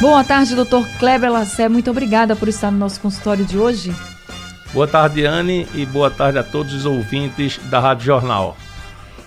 Boa 0.00 0.24
tarde, 0.24 0.54
doutor 0.54 0.86
Kleber 0.98 1.30
Lassé. 1.30 1.68
Muito 1.68 1.90
obrigada 1.90 2.34
por 2.34 2.48
estar 2.48 2.70
no 2.70 2.78
nosso 2.78 3.00
consultório 3.00 3.44
de 3.44 3.56
hoje. 3.56 3.94
Boa 4.72 4.88
tarde, 4.88 5.24
Anne, 5.24 5.68
e 5.72 5.86
boa 5.86 6.10
tarde 6.10 6.38
a 6.38 6.42
todos 6.42 6.74
os 6.74 6.84
ouvintes 6.84 7.58
da 7.70 7.78
Rádio 7.78 8.06
Jornal. 8.06 8.56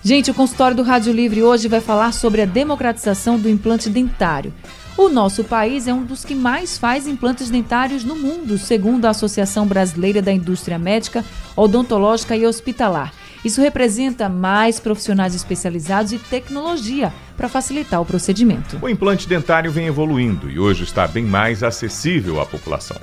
Gente, 0.03 0.29
o 0.29 0.33
consultório 0.33 0.75
do 0.75 0.83
Rádio 0.83 1.13
Livre 1.13 1.41
hoje 1.41 1.67
vai 1.67 1.81
falar 1.81 2.11
sobre 2.11 2.41
a 2.41 2.45
democratização 2.45 3.39
do 3.39 3.49
implante 3.49 3.89
dentário. 3.89 4.53
O 4.97 5.09
nosso 5.09 5.43
país 5.43 5.87
é 5.87 5.93
um 5.93 6.03
dos 6.03 6.25
que 6.25 6.35
mais 6.35 6.77
faz 6.77 7.07
implantes 7.07 7.49
dentários 7.49 8.03
no 8.03 8.15
mundo, 8.15 8.57
segundo 8.57 9.05
a 9.05 9.11
Associação 9.11 9.65
Brasileira 9.65 10.21
da 10.21 10.33
Indústria 10.33 10.77
Médica, 10.77 11.23
Odontológica 11.55 12.35
e 12.35 12.45
Hospitalar. 12.45 13.13
Isso 13.47 13.61
representa 13.61 14.27
mais 14.27 14.77
profissionais 14.77 15.33
especializados 15.33 16.11
e 16.11 16.19
tecnologia 16.19 17.13
para 17.37 17.47
facilitar 17.47 18.01
o 18.01 18.05
procedimento. 18.05 18.77
O 18.81 18.89
implante 18.89 19.25
dentário 19.25 19.71
vem 19.71 19.87
evoluindo 19.87 20.51
e 20.51 20.59
hoje 20.59 20.83
está 20.83 21.07
bem 21.07 21.23
mais 21.23 21.63
acessível 21.63 22.41
à 22.41 22.45
população. 22.45 22.97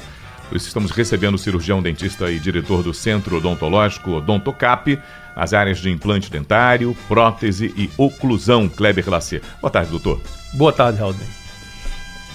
Por 0.47 0.59
isso 0.59 0.67
estamos 0.67 0.91
recebendo 0.91 1.37
o 1.37 1.39
cirurgião 1.39 1.81
dentista 1.81 2.31
e 2.31 2.39
diretor 2.39 2.83
do 2.83 2.93
Centro 2.93 3.39
Odontológico 3.39 4.11
Odontocap, 4.11 5.01
as 5.35 5.55
áreas 5.55 5.79
de 5.79 5.91
implante 5.91 6.31
dentário, 6.31 6.95
prótese 7.09 7.73
e 7.75 7.89
oclusão, 7.97 8.69
Kleber 8.69 9.09
Lacer. 9.09 9.41
Boa 9.63 9.71
tarde, 9.71 9.93
doutor. 9.93 10.21
Boa 10.53 10.75
tarde, 10.75 10.99
Raul. 10.99 11.15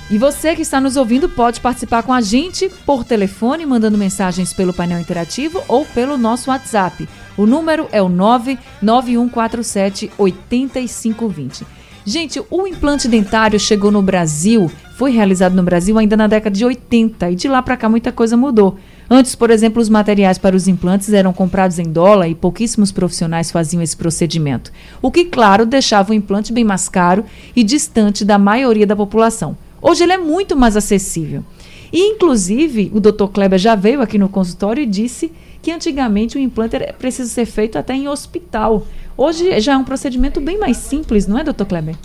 E 0.10 0.18
você 0.18 0.56
que 0.56 0.64
está 0.64 0.82
nos 0.82 0.98
ouvindo 0.98 1.30
pode 1.30 1.62
participar 1.62 2.02
com 2.02 2.12
a 2.12 2.20
gente 2.20 2.68
por 2.84 3.04
telefone, 3.04 3.68
mandando 3.68 3.96
mensagens 3.96 4.52
pelo 4.52 4.74
painel 4.74 5.00
interativo 5.00 5.64
ou 5.68 5.86
pelo 5.86 6.18
nosso 6.18 6.50
WhatsApp. 6.50 7.08
O 7.40 7.46
número 7.46 7.88
é 7.94 8.02
o 8.02 8.10
99147 8.10 10.12
8520. 10.18 11.66
Gente, 12.04 12.44
o 12.52 12.68
implante 12.68 13.08
dentário 13.08 13.58
chegou 13.58 13.90
no 13.90 14.02
Brasil, 14.02 14.70
foi 14.98 15.12
realizado 15.12 15.56
no 15.56 15.64
Brasil 15.64 15.98
ainda 15.98 16.18
na 16.18 16.28
década 16.28 16.54
de 16.54 16.66
80 16.66 17.32
e 17.32 17.36
de 17.36 17.48
lá 17.48 17.62
para 17.62 17.78
cá 17.78 17.88
muita 17.88 18.12
coisa 18.12 18.36
mudou. 18.36 18.78
Antes, 19.10 19.36
por 19.36 19.52
exemplo, 19.52 19.82
os 19.82 19.88
materiais 19.88 20.38
para 20.38 20.54
os 20.54 20.68
implantes 20.68 21.14
eram 21.14 21.32
comprados 21.32 21.80
em 21.80 21.90
dólar 21.90 22.28
e 22.28 22.36
pouquíssimos 22.36 22.92
profissionais 22.92 23.52
faziam 23.52 23.82
esse 23.82 23.96
procedimento, 23.96 24.70
o 25.02 25.10
que, 25.10 25.24
claro, 25.24 25.66
deixava 25.66 26.12
o 26.12 26.14
implante 26.14 26.52
bem 26.52 26.66
mais 26.66 26.90
caro 26.90 27.24
e 27.56 27.64
distante 27.64 28.26
da 28.26 28.38
maioria 28.38 28.86
da 28.86 28.98
população. 28.98 29.56
Hoje 29.82 30.04
ele 30.04 30.12
é 30.12 30.18
muito 30.18 30.58
mais 30.58 30.76
acessível. 30.76 31.46
E, 31.92 32.02
inclusive, 32.02 32.92
o 32.94 33.00
Dr. 33.00 33.28
Kleber 33.34 33.58
já 33.58 33.76
veio 33.76 34.02
aqui 34.02 34.18
no 34.18 34.28
consultório 34.28 34.84
e 34.84 34.86
disse 34.86 35.32
que 35.62 35.72
antigamente 35.72 36.38
o 36.38 36.40
implante 36.40 36.76
era 36.76 36.94
preciso 36.94 37.30
ser 37.30 37.46
feito 37.46 37.78
até 37.78 37.94
em 37.94 38.08
hospital. 38.08 38.86
Hoje 39.18 39.60
já 39.60 39.74
é 39.74 39.78
um 39.78 39.84
procedimento 39.84 40.40
bem 40.40 40.58
mais 40.58 40.78
simples, 40.78 41.28
não 41.28 41.38
é, 41.38 41.44
doutor 41.44 41.66
Kleber? 41.66 41.96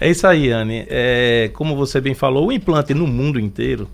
É 0.00 0.10
isso 0.10 0.26
aí, 0.26 0.50
Anne. 0.50 0.86
É, 0.88 1.50
como 1.54 1.76
você 1.76 2.00
bem 2.00 2.14
falou, 2.14 2.48
o 2.48 2.52
implante 2.52 2.94
no 2.94 3.06
mundo 3.06 3.38
inteiro, 3.38 3.88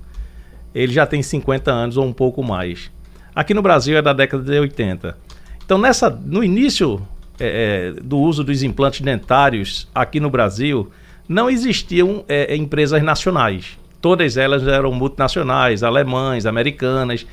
ele 0.74 0.92
já 0.92 1.06
tem 1.06 1.22
50 1.22 1.70
anos 1.70 1.96
ou 1.96 2.04
um 2.06 2.12
pouco 2.12 2.42
mais. 2.42 2.90
Aqui 3.34 3.54
no 3.54 3.62
Brasil 3.62 3.96
é 3.96 4.02
da 4.02 4.12
década 4.12 4.42
de 4.42 4.58
80. 4.58 5.16
Então, 5.64 5.78
nessa, 5.78 6.10
no 6.10 6.42
início 6.42 7.00
é, 7.38 7.92
é, 7.96 8.00
do 8.00 8.18
uso 8.18 8.42
dos 8.42 8.62
implantes 8.62 9.00
dentários 9.00 9.88
aqui 9.94 10.20
no 10.20 10.30
Brasil, 10.30 10.90
não 11.28 11.48
existiam 11.48 12.24
é, 12.28 12.56
empresas 12.56 13.02
nacionais. 13.02 13.78
Todas 14.00 14.36
elas 14.36 14.66
eram 14.66 14.92
multinacionais, 14.92 15.82
alemães, 15.82 16.46
americanas. 16.46 17.26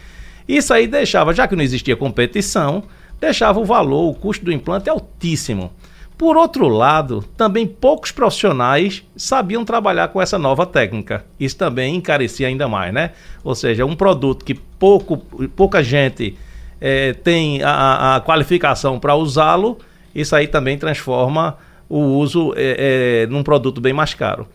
Isso 0.47 0.74
aí 0.74 0.88
deixava, 0.88 1.34
já 1.34 1.47
que 1.47 1.56
não 1.56 1.63
existia 1.63 1.96
competição, 1.96 2.84
deixava 3.19 3.59
o 3.59 3.66
valor, 3.66 4.09
o 4.09 4.13
custo 4.13 4.46
do 4.46 4.52
implante 4.52 4.90
altíssimo. 4.90 5.72
Por 6.18 6.35
outro 6.35 6.68
lado, 6.68 7.24
também 7.35 7.68
poucos 7.68 8.12
profissionais 8.12 9.03
sabiam 9.16 9.63
trabalhar 9.63 10.08
com 10.08 10.19
essa 10.19 10.40
nova 10.40 10.66
técnica. 10.66 11.24
Isso 11.40 11.56
também 11.58 11.96
encarecia 11.96 12.47
ainda 12.47 12.68
mais, 12.68 12.91
né? 12.91 13.12
Ou 13.44 13.53
seja, 13.53 13.85
um 13.85 13.96
produto 13.96 14.44
que 14.44 14.56
pouco, 14.56 15.18
pouca 15.56 15.84
gente 15.84 16.35
é, 16.81 17.14
tem 17.14 17.62
a, 17.62 18.16
a 18.16 18.22
qualificação 18.22 19.00
para 19.00 19.16
usá-lo, 19.16 19.78
isso 20.16 20.35
aí 20.35 20.47
também 20.47 20.75
transforma 20.75 21.58
o 21.88 22.00
uso 22.00 22.52
é, 22.56 23.24
é, 23.24 23.28
num 23.28 23.44
produto 23.44 23.79
bem 23.79 23.94
mais 23.94 24.16
caro. 24.16 24.47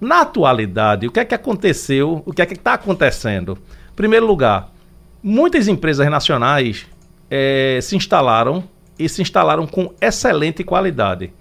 Na 0.00 0.22
atualidade, 0.22 1.06
o 1.06 1.12
que 1.12 1.20
é 1.20 1.24
que 1.24 1.34
aconteceu? 1.36 2.20
O 2.26 2.32
que 2.32 2.42
é 2.42 2.46
que 2.46 2.54
está 2.54 2.74
acontecendo? 2.74 3.56
Em 3.92 3.94
primeiro 3.94 4.26
lugar, 4.26 4.73
muitas 5.24 5.68
empresas 5.68 6.06
nacionais 6.10 6.86
é, 7.30 7.78
se 7.80 7.96
instalaram 7.96 8.62
e 8.98 9.08
se 9.08 9.22
instalaram 9.22 9.66
com 9.66 9.90
excelente 9.98 10.62
qualidade. 10.62 11.32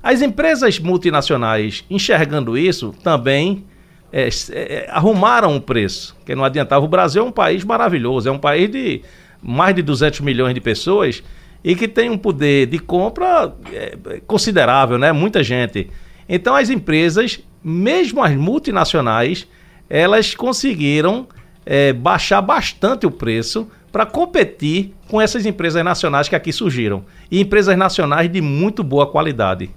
As 0.00 0.22
empresas 0.22 0.78
multinacionais, 0.78 1.84
enxergando 1.90 2.56
isso, 2.56 2.94
também 3.02 3.64
é, 4.12 4.28
é, 4.52 4.88
arrumaram 4.88 5.56
o 5.56 5.60
preço, 5.60 6.16
que 6.24 6.32
não 6.36 6.44
adiantava. 6.44 6.84
O 6.84 6.88
Brasil 6.88 7.24
é 7.24 7.26
um 7.26 7.32
país 7.32 7.64
maravilhoso, 7.64 8.28
é 8.28 8.32
um 8.32 8.38
país 8.38 8.70
de 8.70 9.02
mais 9.42 9.74
de 9.74 9.82
200 9.82 10.20
milhões 10.20 10.54
de 10.54 10.60
pessoas 10.60 11.20
e 11.64 11.74
que 11.74 11.88
tem 11.88 12.08
um 12.08 12.16
poder 12.16 12.66
de 12.66 12.78
compra 12.78 13.52
é, 13.72 14.20
considerável, 14.26 14.96
né? 14.96 15.10
Muita 15.10 15.42
gente. 15.42 15.90
Então 16.28 16.54
as 16.54 16.70
empresas, 16.70 17.40
mesmo 17.62 18.22
as 18.22 18.36
multinacionais, 18.36 19.48
elas 19.90 20.34
conseguiram 20.34 21.26
é, 21.66 21.92
baixar 21.92 22.40
bastante 22.40 23.06
o 23.06 23.10
preço 23.10 23.66
para 23.92 24.04
competir 24.04 24.92
com 25.08 25.20
essas 25.20 25.46
empresas 25.46 25.84
nacionais 25.84 26.28
que 26.28 26.34
aqui 26.34 26.52
surgiram. 26.52 27.04
E 27.30 27.40
empresas 27.40 27.76
nacionais 27.76 28.30
de 28.30 28.40
muito 28.40 28.82
boa 28.82 29.06
qualidade. 29.06 29.70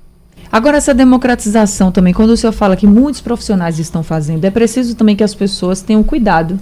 Agora, 0.51 0.77
essa 0.77 0.93
democratização 0.93 1.91
também, 1.91 2.13
quando 2.13 2.31
o 2.31 2.37
senhor 2.37 2.53
fala 2.53 2.75
que 2.75 2.87
muitos 2.87 3.21
profissionais 3.21 3.79
estão 3.79 4.01
fazendo, 4.01 4.45
é 4.45 4.49
preciso 4.49 4.95
também 4.95 5.15
que 5.15 5.23
as 5.23 5.35
pessoas 5.35 5.81
tenham 5.81 6.03
cuidado 6.03 6.59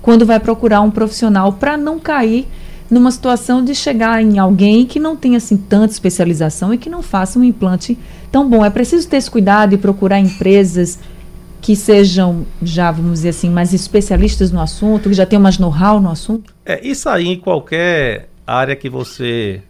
quando 0.00 0.24
vai 0.24 0.40
procurar 0.40 0.80
um 0.80 0.90
profissional 0.90 1.52
para 1.52 1.76
não 1.76 1.98
cair 1.98 2.48
numa 2.90 3.10
situação 3.10 3.62
de 3.62 3.74
chegar 3.74 4.22
em 4.22 4.38
alguém 4.38 4.86
que 4.86 4.98
não 4.98 5.14
tenha 5.14 5.36
assim 5.36 5.56
tanta 5.56 5.92
especialização 5.92 6.72
e 6.72 6.78
que 6.78 6.88
não 6.88 7.02
faça 7.02 7.38
um 7.38 7.44
implante 7.44 7.98
tão 8.32 8.48
bom. 8.48 8.64
É 8.64 8.70
preciso 8.70 9.06
ter 9.08 9.18
esse 9.18 9.30
cuidado 9.30 9.74
e 9.74 9.78
procurar 9.78 10.18
empresas 10.18 10.98
que 11.60 11.74
sejam 11.74 12.46
já, 12.62 12.90
vamos 12.90 13.14
dizer 13.14 13.30
assim, 13.30 13.50
mais 13.50 13.72
especialistas 13.72 14.50
no 14.50 14.60
assunto, 14.60 15.08
que 15.08 15.14
já 15.14 15.26
tenham 15.26 15.42
mais 15.42 15.58
know-how 15.58 16.00
no 16.00 16.10
assunto? 16.10 16.54
É, 16.64 16.86
isso 16.86 17.08
aí 17.08 17.28
em 17.28 17.38
qualquer 17.38 18.28
área 18.46 18.74
que 18.76 18.88
você 18.88 19.62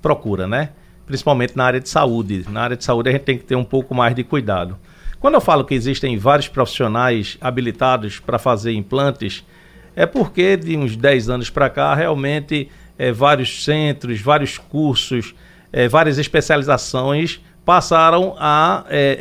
procura, 0.00 0.46
né? 0.46 0.70
Principalmente 1.06 1.56
na 1.56 1.64
área 1.64 1.80
de 1.80 1.88
saúde. 1.88 2.44
Na 2.50 2.62
área 2.62 2.76
de 2.76 2.84
saúde 2.84 3.08
a 3.08 3.12
gente 3.12 3.22
tem 3.22 3.38
que 3.38 3.44
ter 3.44 3.56
um 3.56 3.64
pouco 3.64 3.94
mais 3.94 4.14
de 4.14 4.24
cuidado. 4.24 4.76
Quando 5.20 5.34
eu 5.34 5.40
falo 5.40 5.64
que 5.64 5.74
existem 5.74 6.18
vários 6.18 6.48
profissionais 6.48 7.38
habilitados 7.40 8.18
para 8.18 8.38
fazer 8.38 8.72
implantes, 8.72 9.44
é 9.96 10.04
porque 10.06 10.56
de 10.56 10.76
uns 10.76 10.96
10 10.96 11.30
anos 11.30 11.50
para 11.50 11.70
cá, 11.70 11.94
realmente, 11.94 12.68
é, 12.98 13.12
vários 13.12 13.64
centros, 13.64 14.20
vários 14.20 14.58
cursos, 14.58 15.34
é, 15.72 15.88
várias 15.88 16.18
especializações 16.18 17.40
passaram 17.64 18.34
a 18.38 18.84
é, 18.88 19.18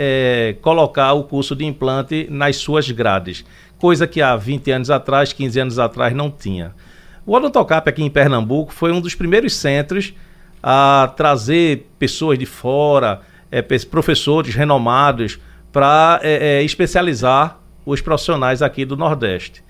é, 0.49 0.53
colocar 0.61 1.13
o 1.13 1.23
curso 1.23 1.56
de 1.56 1.65
implante 1.65 2.27
nas 2.29 2.57
suas 2.57 2.89
grades, 2.91 3.45
coisa 3.77 4.06
que 4.06 4.21
há 4.21 4.35
20 4.35 4.71
anos 4.71 4.89
atrás, 4.89 5.31
15 5.31 5.59
anos 5.59 5.79
atrás 5.79 6.13
não 6.13 6.29
tinha. 6.29 6.73
O 7.25 7.33
Odontocap 7.33 7.89
aqui 7.89 8.03
em 8.03 8.09
Pernambuco 8.09 8.73
foi 8.73 8.91
um 8.91 9.00
dos 9.00 9.15
primeiros 9.15 9.53
centros 9.53 10.13
a 10.62 11.13
trazer 11.15 11.89
pessoas 11.97 12.38
de 12.38 12.45
fora, 12.45 13.21
é, 13.50 13.62
professores 13.62 14.53
renomados, 14.56 15.39
para 15.71 16.19
é, 16.21 16.59
é, 16.59 16.63
especializar 16.63 17.59
os 17.85 18.01
profissionais 18.01 18.62
aqui 18.62 18.85
do 18.85 18.95
Nordeste. 18.95 19.63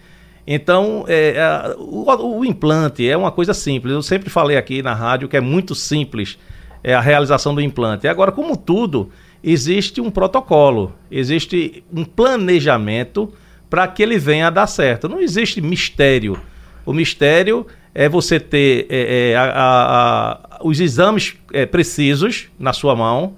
Então, 0.45 1.05
é, 1.07 1.35
o, 1.77 2.39
o 2.39 2.45
implante 2.45 3.07
é 3.07 3.15
uma 3.15 3.31
coisa 3.31 3.53
simples. 3.53 3.93
Eu 3.93 4.01
sempre 4.01 4.29
falei 4.29 4.57
aqui 4.57 4.81
na 4.81 4.93
rádio 4.93 5.29
que 5.29 5.37
é 5.37 5.41
muito 5.41 5.73
simples 5.73 6.37
é, 6.83 6.93
a 6.93 6.99
realização 6.99 7.55
do 7.55 7.61
implante. 7.61 8.07
Agora, 8.07 8.31
como 8.31 8.57
tudo, 8.57 9.09
existe 9.43 10.01
um 10.01 10.11
protocolo, 10.11 10.93
existe 11.09 11.83
um 11.93 12.03
planejamento 12.03 13.31
para 13.69 13.87
que 13.87 14.03
ele 14.03 14.17
venha 14.19 14.47
a 14.47 14.49
dar 14.49 14.67
certo. 14.67 15.07
Não 15.09 15.19
existe 15.19 15.61
mistério. 15.61 16.37
O 16.85 16.93
mistério 16.93 17.65
é 17.95 18.07
você 18.09 18.39
ter 18.39 18.85
é, 18.89 19.31
é, 19.31 19.35
a, 19.35 19.51
a, 19.55 20.59
os 20.63 20.79
exames 20.79 21.35
é, 21.51 21.65
precisos 21.65 22.47
na 22.59 22.73
sua 22.73 22.95
mão, 22.95 23.35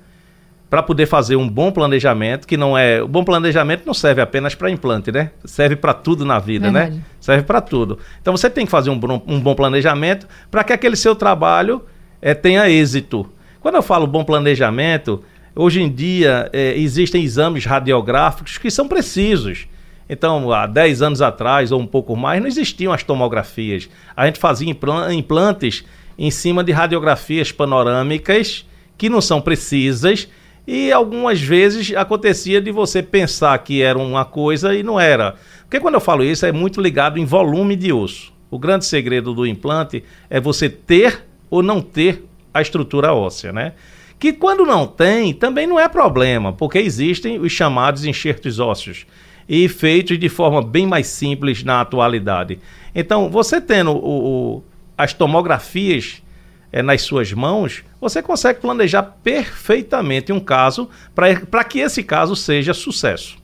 para 0.69 0.81
poder 0.81 1.05
fazer 1.05 1.35
um 1.35 1.47
bom 1.47 1.71
planejamento, 1.71 2.45
que 2.47 2.57
não 2.57 2.77
é. 2.77 3.01
O 3.01 3.07
bom 3.07 3.23
planejamento 3.23 3.83
não 3.85 3.93
serve 3.93 4.19
apenas 4.19 4.55
para 4.55 4.69
implante, 4.69 5.11
né? 5.11 5.31
Serve 5.45 5.75
para 5.75 5.93
tudo 5.93 6.25
na 6.25 6.39
vida, 6.39 6.69
né? 6.71 6.79
Verdade. 6.81 6.97
né? 6.97 7.05
Serve 7.21 7.43
para 7.43 7.61
tudo. 7.61 7.99
Então 8.21 8.35
você 8.35 8.49
tem 8.49 8.65
que 8.65 8.71
fazer 8.71 8.89
um, 8.89 8.97
bom- 8.99 9.21
um 9.27 9.39
bom 9.39 9.53
planejamento 9.55 10.27
para 10.49 10.63
que 10.63 10.73
aquele 10.73 10.95
seu 10.95 11.15
trabalho 11.15 11.83
eh, 12.21 12.33
tenha 12.33 12.67
êxito. 12.69 13.29
Quando 13.65 13.77
eu 13.77 13.81
falo 13.81 14.05
bom 14.05 14.23
planejamento, 14.23 15.23
hoje 15.55 15.81
em 15.81 15.91
dia 15.91 16.51
eh, 16.53 16.75
existem 16.77 17.23
exames 17.23 17.65
radiográficos 17.65 18.59
que 18.59 18.69
são 18.69 18.87
precisos. 18.87 19.67
Então, 20.07 20.51
há 20.51 20.67
10 20.67 21.01
anos 21.01 21.19
atrás 21.19 21.71
ou 21.71 21.81
um 21.81 21.87
pouco 21.87 22.15
mais, 22.15 22.39
não 22.39 22.47
existiam 22.47 22.93
as 22.93 23.01
tomografias. 23.01 23.89
A 24.15 24.27
gente 24.27 24.37
fazia 24.37 24.69
implan- 24.69 25.11
implantes 25.11 25.83
em 26.15 26.29
cima 26.29 26.63
de 26.63 26.71
radiografias 26.71 27.51
panorâmicas 27.51 28.67
que 28.99 29.09
não 29.09 29.19
são 29.19 29.41
precisas 29.41 30.27
e 30.67 30.91
algumas 30.91 31.41
vezes 31.41 31.91
acontecia 31.95 32.61
de 32.61 32.71
você 32.71 33.01
pensar 33.01 33.57
que 33.57 33.81
era 33.81 33.97
uma 33.97 34.25
coisa 34.25 34.75
e 34.75 34.83
não 34.83 34.99
era. 34.99 35.37
Porque 35.61 35.79
quando 35.79 35.95
eu 35.95 35.99
falo 36.01 36.23
isso, 36.23 36.45
é 36.45 36.51
muito 36.51 36.79
ligado 36.79 37.17
em 37.17 37.25
volume 37.25 37.75
de 37.75 37.91
osso. 37.91 38.31
O 38.51 38.59
grande 38.59 38.85
segredo 38.85 39.33
do 39.33 39.43
implante 39.43 40.03
é 40.29 40.39
você 40.39 40.69
ter 40.69 41.25
ou 41.49 41.63
não 41.63 41.81
ter 41.81 42.23
a 42.55 42.61
estrutura 42.61 43.13
óssea, 43.13 43.51
né? 43.53 43.73
Que 44.17 44.31
quando 44.31 44.65
não 44.65 44.87
tem, 44.87 45.33
também 45.33 45.67
não 45.67 45.79
é 45.79 45.87
problema, 45.89 46.53
porque 46.53 46.79
existem 46.79 47.37
os 47.37 47.51
chamados 47.51 48.05
enxertos 48.05 48.59
ósseos 48.59 49.05
e 49.47 49.67
feitos 49.67 50.17
de 50.17 50.29
forma 50.29 50.61
bem 50.61 50.87
mais 50.87 51.07
simples 51.07 51.63
na 51.63 51.81
atualidade. 51.81 52.59
Então, 52.95 53.29
você 53.29 53.59
tendo 53.59 53.91
o- 53.91 54.55
o- 54.57 54.63
as 54.97 55.13
tomografias 55.13 56.23
eh, 56.71 56.81
nas 56.81 57.01
suas 57.03 57.31
mãos, 57.31 57.83
você 58.01 58.21
consegue 58.21 58.59
planejar 58.59 59.03
perfeitamente 59.23 60.31
um 60.33 60.39
caso 60.39 60.89
para 61.13 61.63
que 61.63 61.79
esse 61.79 62.03
caso 62.03 62.35
seja 62.35 62.73
sucesso. 62.73 63.37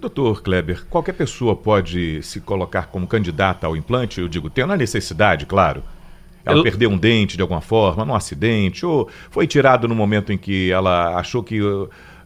Doutor 0.00 0.42
Kleber, 0.42 0.84
qualquer 0.88 1.12
pessoa 1.14 1.56
pode 1.56 2.22
se 2.22 2.40
colocar 2.40 2.86
como 2.86 3.06
candidata 3.06 3.66
ao 3.66 3.76
implante? 3.76 4.20
Eu 4.20 4.28
digo, 4.28 4.48
tendo 4.50 4.72
a 4.72 4.76
necessidade, 4.76 5.44
claro. 5.46 5.82
Ela 6.46 6.58
Eu- 6.58 6.62
perdeu 6.62 6.88
um 6.88 6.96
dente 6.96 7.36
de 7.36 7.42
alguma 7.42 7.60
forma, 7.60 8.04
num 8.04 8.14
acidente, 8.14 8.86
ou 8.86 9.08
foi 9.30 9.46
tirado 9.46 9.86
no 9.88 9.94
momento 9.94 10.32
em 10.32 10.38
que 10.38 10.70
ela 10.70 11.18
achou 11.18 11.42
que 11.42 11.60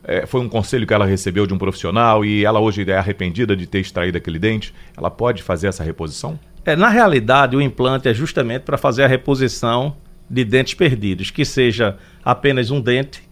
eh, 0.05 0.27
foi 0.27 0.41
um 0.43 0.49
conselho 0.49 0.87
que 0.87 0.93
ela 0.95 1.07
recebeu 1.07 1.47
de 1.47 1.55
um 1.55 1.59
profissional 1.59 2.25
e 2.25 2.45
ela 2.45 2.61
hoje 2.61 2.89
é 2.89 2.97
arrependida 2.97 3.57
de 3.57 3.67
ter 3.67 3.81
extraído 3.81 4.19
aquele 4.19 4.39
dente. 4.39 4.75
Ela 4.97 5.11
pode 5.11 5.43
fazer 5.43 5.69
essa 5.69 5.83
reposição? 5.83 6.39
É, 6.65 6.77
na 6.77 6.89
realidade, 6.91 7.57
o 7.57 7.61
implante 7.61 8.09
é 8.09 8.15
justamente 8.15 8.63
para 8.63 8.77
fazer 8.77 9.03
a 9.05 9.07
reposição 9.07 9.97
de 10.29 10.45
dentes 10.45 10.75
perdidos, 10.75 11.31
que 11.31 11.45
seja 11.45 11.97
apenas 12.25 12.71
um 12.71 12.81
dente 12.81 13.23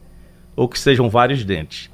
ou 0.57 0.67
que 0.69 0.79
sejam 0.79 1.09
vários 1.11 1.45
dentes. 1.45 1.91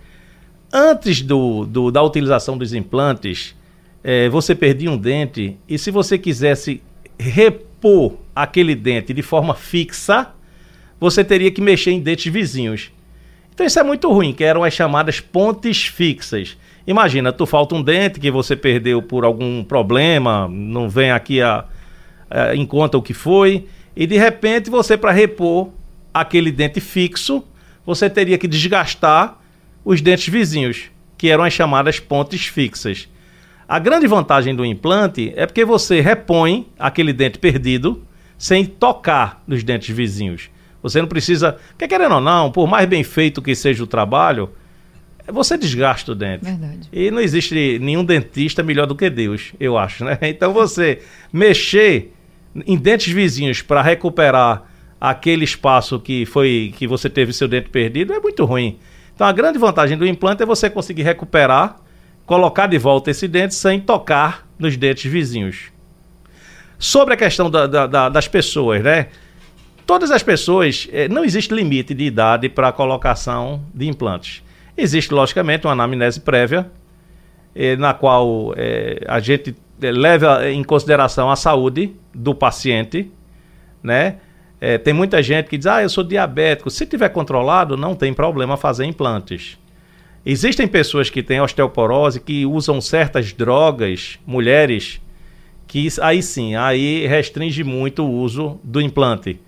Antes 0.72 1.20
do, 1.20 1.64
do- 1.66 1.90
da 1.90 2.02
utilização 2.02 2.56
dos 2.58 2.72
implantes, 2.74 3.54
eh, 4.02 4.28
você 4.28 4.54
perdia 4.54 4.90
um 4.90 4.96
dente 4.96 5.56
e 5.68 5.78
se 5.78 5.90
você 5.90 6.16
quisesse 6.18 6.82
repor 7.18 8.14
aquele 8.34 8.74
dente 8.74 9.12
de 9.12 9.22
forma 9.22 9.54
fixa, 9.54 10.28
você 10.98 11.22
teria 11.24 11.50
que 11.50 11.60
mexer 11.60 11.90
em 11.90 12.00
dentes 12.00 12.32
vizinhos. 12.32 12.90
Então 13.52 13.64
isso 13.64 13.78
é 13.78 13.82
muito 13.82 14.10
ruim, 14.12 14.32
que 14.32 14.42
eram 14.42 14.64
as 14.64 14.74
chamadas 14.74 15.20
pontes 15.20 15.84
fixas. 15.84 16.56
Imagina, 16.86 17.32
tu 17.32 17.46
falta 17.46 17.74
um 17.74 17.82
dente 17.82 18.18
que 18.20 18.30
você 18.30 18.56
perdeu 18.56 19.00
por 19.00 19.24
algum 19.24 19.62
problema, 19.62 20.48
não 20.48 20.88
vem 20.88 21.10
aqui 21.10 21.40
a, 21.40 21.64
a- 22.30 22.54
em 22.54 22.66
conta 22.66 22.98
o 22.98 23.02
que 23.02 23.14
foi, 23.14 23.66
e 23.96 24.06
de 24.06 24.16
repente 24.18 24.68
você 24.70 24.96
para 24.96 25.12
repor 25.12 25.70
aquele 26.12 26.50
dente 26.50 26.80
fixo, 26.80 27.44
você 27.86 28.10
teria 28.10 28.36
que 28.38 28.48
desgastar 28.48 29.40
os 29.84 30.00
dentes 30.00 30.28
vizinhos, 30.28 30.90
que 31.16 31.28
eram 31.28 31.44
as 31.44 31.52
chamadas 31.52 32.00
pontes 32.00 32.46
fixas. 32.46 33.08
A 33.68 33.78
grande 33.78 34.06
vantagem 34.06 34.54
do 34.54 34.64
implante 34.64 35.32
é 35.36 35.46
porque 35.46 35.64
você 35.64 36.00
repõe 36.00 36.68
aquele 36.78 37.12
dente 37.12 37.38
perdido 37.38 38.02
sem 38.36 38.64
tocar 38.64 39.42
nos 39.46 39.62
dentes 39.62 39.94
vizinhos. 39.94 40.50
Você 40.82 41.00
não 41.00 41.08
precisa, 41.08 41.56
quer 41.78 41.88
querendo 41.88 42.16
ou 42.16 42.20
não, 42.20 42.50
por 42.50 42.66
mais 42.66 42.86
bem 42.86 43.02
feito 43.02 43.40
que 43.40 43.54
seja 43.54 43.82
o 43.82 43.86
trabalho, 43.86 44.50
você 45.26 45.56
desgasta 45.56 46.12
o 46.12 46.14
dente. 46.14 46.44
Verdade. 46.44 46.88
E 46.92 47.10
não 47.10 47.20
existe 47.20 47.78
nenhum 47.78 48.04
dentista 48.04 48.62
melhor 48.62 48.86
do 48.86 48.94
que 48.94 49.08
Deus, 49.08 49.54
eu 49.58 49.78
acho, 49.78 50.04
né? 50.04 50.18
Então 50.28 50.52
você 50.52 51.00
mexer 51.32 52.12
em 52.66 52.76
dentes 52.76 53.12
vizinhos 53.12 53.62
para 53.62 53.80
recuperar 53.80 54.64
aquele 55.00 55.44
espaço 55.44 55.98
que 55.98 56.26
foi 56.26 56.72
que 56.76 56.86
você 56.86 57.08
teve 57.08 57.32
seu 57.32 57.48
dente 57.48 57.70
perdido 57.70 58.12
é 58.12 58.20
muito 58.20 58.44
ruim. 58.44 58.78
Então 59.14 59.26
a 59.26 59.32
grande 59.32 59.58
vantagem 59.58 59.96
do 59.96 60.06
implante 60.06 60.42
é 60.42 60.46
você 60.46 60.68
conseguir 60.68 61.02
recuperar, 61.02 61.76
colocar 62.26 62.66
de 62.66 62.78
volta 62.78 63.10
esse 63.10 63.28
dente 63.28 63.54
sem 63.54 63.78
tocar 63.80 64.46
nos 64.58 64.76
dentes 64.76 65.10
vizinhos. 65.10 65.72
Sobre 66.78 67.14
a 67.14 67.16
questão 67.16 67.50
da- 67.50 67.66
da- 67.66 67.86
da- 67.86 68.08
das 68.08 68.28
pessoas, 68.28 68.82
né? 68.82 69.08
Todas 69.86 70.10
as 70.10 70.22
pessoas, 70.22 70.88
eh, 70.92 71.08
não 71.08 71.24
existe 71.24 71.52
limite 71.54 71.92
de 71.94 72.04
idade 72.04 72.48
para 72.48 72.68
a 72.68 72.72
colocação 72.72 73.62
de 73.74 73.86
implantes. 73.86 74.42
Existe, 74.76 75.12
logicamente, 75.12 75.66
uma 75.66 75.72
anamnese 75.72 76.20
prévia, 76.20 76.70
eh, 77.54 77.76
na 77.76 77.92
qual 77.92 78.54
eh, 78.56 79.04
a 79.06 79.20
gente 79.20 79.54
leva 79.80 80.48
em 80.50 80.64
consideração 80.64 81.30
a 81.30 81.36
saúde 81.36 81.94
do 82.14 82.34
paciente, 82.34 83.10
né? 83.82 84.16
Tem 84.82 84.94
muita 84.94 85.22
gente 85.22 85.50
que 85.50 85.58
diz, 85.58 85.66
ah, 85.66 85.82
eu 85.82 85.90
sou 85.90 86.02
diabético. 86.02 86.70
Se 86.70 86.86
tiver 86.86 87.10
controlado, 87.10 87.76
não 87.76 87.94
tem 87.94 88.14
problema 88.14 88.56
fazer 88.56 88.86
implantes. 88.86 89.58
Existem 90.26 90.66
pessoas 90.66 91.10
que 91.10 91.22
têm 91.22 91.40
osteoporose, 91.40 92.20
que 92.20 92.46
usam 92.46 92.80
certas 92.80 93.32
drogas, 93.32 94.18
mulheres, 94.26 95.00
que 95.66 95.86
aí 96.00 96.22
sim, 96.22 96.54
aí 96.56 97.06
restringe 97.06 97.62
muito 97.62 98.02
o 98.02 98.10
uso 98.10 98.58
do 98.64 98.80
implante. 98.80 99.38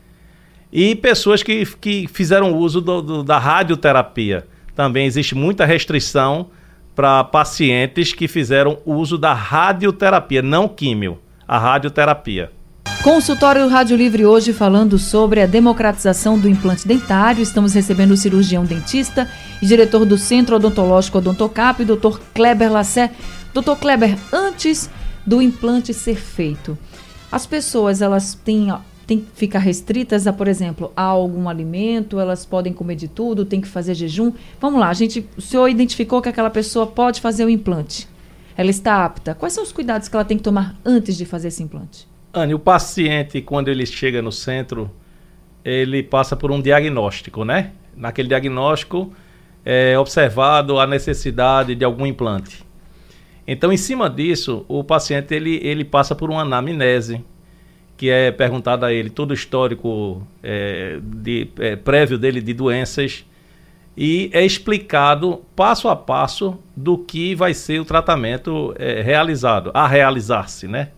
E 0.73 0.95
pessoas 0.95 1.43
que, 1.43 1.65
que 1.81 2.07
fizeram 2.09 2.53
uso 2.55 2.81
do- 2.81 3.01
do- 3.01 3.23
da 3.23 3.39
radioterapia. 3.39 4.47
Também 4.75 5.07
existe 5.07 5.35
muita 5.35 5.65
restrição 5.65 6.51
para 6.95 7.25
pacientes 7.25 8.13
que 8.13 8.29
fizeram 8.29 8.79
uso 8.85 9.17
da 9.17 9.33
radioterapia, 9.33 10.43
não 10.43 10.69
químio, 10.69 11.19
a 11.49 11.59
radioterapia. 11.59 12.51
Consultório 13.07 13.69
Rádio 13.69 13.97
Livre 13.97 14.27
hoje 14.27 14.53
falando 14.53 14.99
sobre 14.99 15.41
a 15.41 15.47
democratização 15.47 16.37
do 16.37 16.49
implante 16.49 16.89
dentário. 16.89 17.41
Estamos 17.41 17.73
recebendo 17.73 18.11
o 18.11 18.17
cirurgião 18.17 18.65
dentista 18.65 19.31
e 19.63 19.67
diretor 19.67 20.05
do 20.05 20.19
Centro 20.19 20.57
Odontológico 20.57 21.19
Odontocap, 21.19 21.85
Dr. 21.85 22.19
Kleber 22.35 22.73
Lassé. 22.73 23.13
Dr. 23.55 23.77
Kleber, 23.81 24.19
antes 24.33 24.91
do 25.25 25.41
implante 25.41 25.95
ser 25.95 26.17
feito, 26.17 26.77
as 27.31 27.47
pessoas 27.47 28.03
elas 28.03 28.35
têm, 28.35 28.75
que 29.07 29.25
ficar 29.37 29.61
restritas 29.61 30.27
a, 30.27 30.33
por 30.33 30.49
exemplo, 30.49 30.91
a 30.97 31.03
algum 31.03 31.49
alimento, 31.49 32.19
elas 32.19 32.45
podem 32.45 32.73
comer 32.73 32.97
de 32.97 33.07
tudo, 33.07 33.45
tem 33.45 33.61
que 33.61 33.69
fazer 33.69 33.95
jejum. 33.95 34.33
Vamos 34.61 34.81
lá, 34.81 34.89
a 34.89 34.95
gente, 34.95 35.25
o 35.37 35.41
senhor 35.41 35.69
identificou 35.69 36.21
que 36.21 36.29
aquela 36.29 36.51
pessoa 36.51 36.89
pode 36.89 37.21
fazer 37.21 37.45
o 37.45 37.49
implante. 37.49 38.09
Ela 38.57 38.71
está 38.71 39.05
apta. 39.05 39.33
Quais 39.33 39.53
são 39.53 39.63
os 39.63 39.71
cuidados 39.71 40.09
que 40.09 40.17
ela 40.17 40.25
tem 40.25 40.37
que 40.37 40.43
tomar 40.43 40.75
antes 40.85 41.17
de 41.17 41.25
fazer 41.25 41.49
esse 41.49 41.63
implante? 41.63 42.16
Anne, 42.37 42.53
o 42.53 42.59
paciente, 42.59 43.41
quando 43.41 43.69
ele 43.69 43.87
chega 43.87 44.21
no 44.21 44.31
centro, 44.31 44.91
ele 45.65 46.03
passa 46.03 46.37
por 46.37 46.53
um 46.53 46.61
diagnóstico, 46.61 47.47
né? 47.47 47.73
Naquele 47.97 48.29
diagnóstico 48.29 49.11
é 49.65 49.99
observado 49.99 50.79
a 50.79 50.87
necessidade 50.87 51.75
de 51.75 51.83
algum 51.83 52.05
implante. 52.05 52.63
Então, 53.49 53.73
em 53.73 53.77
cima 53.79 54.11
disso, 54.11 54.67
o 54.69 54.85
paciente 54.85 55.35
ele, 55.35 55.59
ele 55.63 55.83
passa 55.83 56.15
por 56.15 56.29
uma 56.29 56.43
anamnese, 56.43 57.25
que 57.97 58.11
é 58.11 58.31
perguntado 58.31 58.85
a 58.85 58.93
ele 58.93 59.09
todo 59.09 59.31
o 59.31 59.35
histórico 59.35 60.23
é, 60.43 60.99
de, 61.03 61.49
é, 61.59 61.75
prévio 61.75 62.19
dele 62.19 62.43
de 62.43 62.53
doenças 62.53 63.25
e 63.97 64.29
é 64.35 64.45
explicado 64.45 65.43
passo 65.57 65.89
a 65.89 65.97
passo 65.97 66.59
do 66.77 66.99
que 66.99 67.35
vai 67.35 67.55
ser 67.55 67.81
o 67.81 67.85
tratamento 67.87 68.75
é, 68.79 69.01
realizado, 69.01 69.71
a 69.73 69.87
realizar-se, 69.87 70.69
né? 70.69 70.91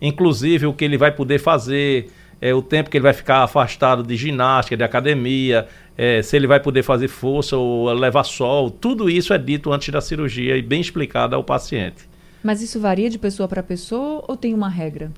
Inclusive 0.00 0.66
o 0.66 0.72
que 0.72 0.84
ele 0.84 0.96
vai 0.96 1.10
poder 1.10 1.38
fazer, 1.38 2.10
é, 2.40 2.54
o 2.54 2.62
tempo 2.62 2.88
que 2.88 2.96
ele 2.96 3.02
vai 3.02 3.12
ficar 3.12 3.42
afastado 3.42 4.02
de 4.02 4.16
ginástica, 4.16 4.76
de 4.76 4.84
academia, 4.84 5.66
é, 5.96 6.22
se 6.22 6.36
ele 6.36 6.46
vai 6.46 6.60
poder 6.60 6.82
fazer 6.82 7.08
força 7.08 7.56
ou 7.56 7.92
levar 7.92 8.24
sol, 8.24 8.70
tudo 8.70 9.10
isso 9.10 9.32
é 9.34 9.38
dito 9.38 9.72
antes 9.72 9.88
da 9.88 10.00
cirurgia 10.00 10.56
e 10.56 10.62
bem 10.62 10.80
explicado 10.80 11.34
ao 11.34 11.42
paciente. 11.42 12.08
Mas 12.42 12.62
isso 12.62 12.78
varia 12.80 13.10
de 13.10 13.18
pessoa 13.18 13.48
para 13.48 13.62
pessoa 13.62 14.24
ou 14.28 14.36
tem 14.36 14.54
uma 14.54 14.68
regra? 14.68 15.10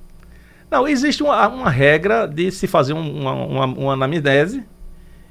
Não, 0.71 0.89
existe 0.89 1.23
uma, 1.23 1.49
uma 1.49 1.69
regra 1.71 2.27
de 2.27 2.51
se 2.51 2.67
fazer 2.67 2.95
um- 2.95 3.21
uma, 3.21 3.33
uma, 3.35 3.65
uma 3.67 3.93
anamnese 3.93 4.63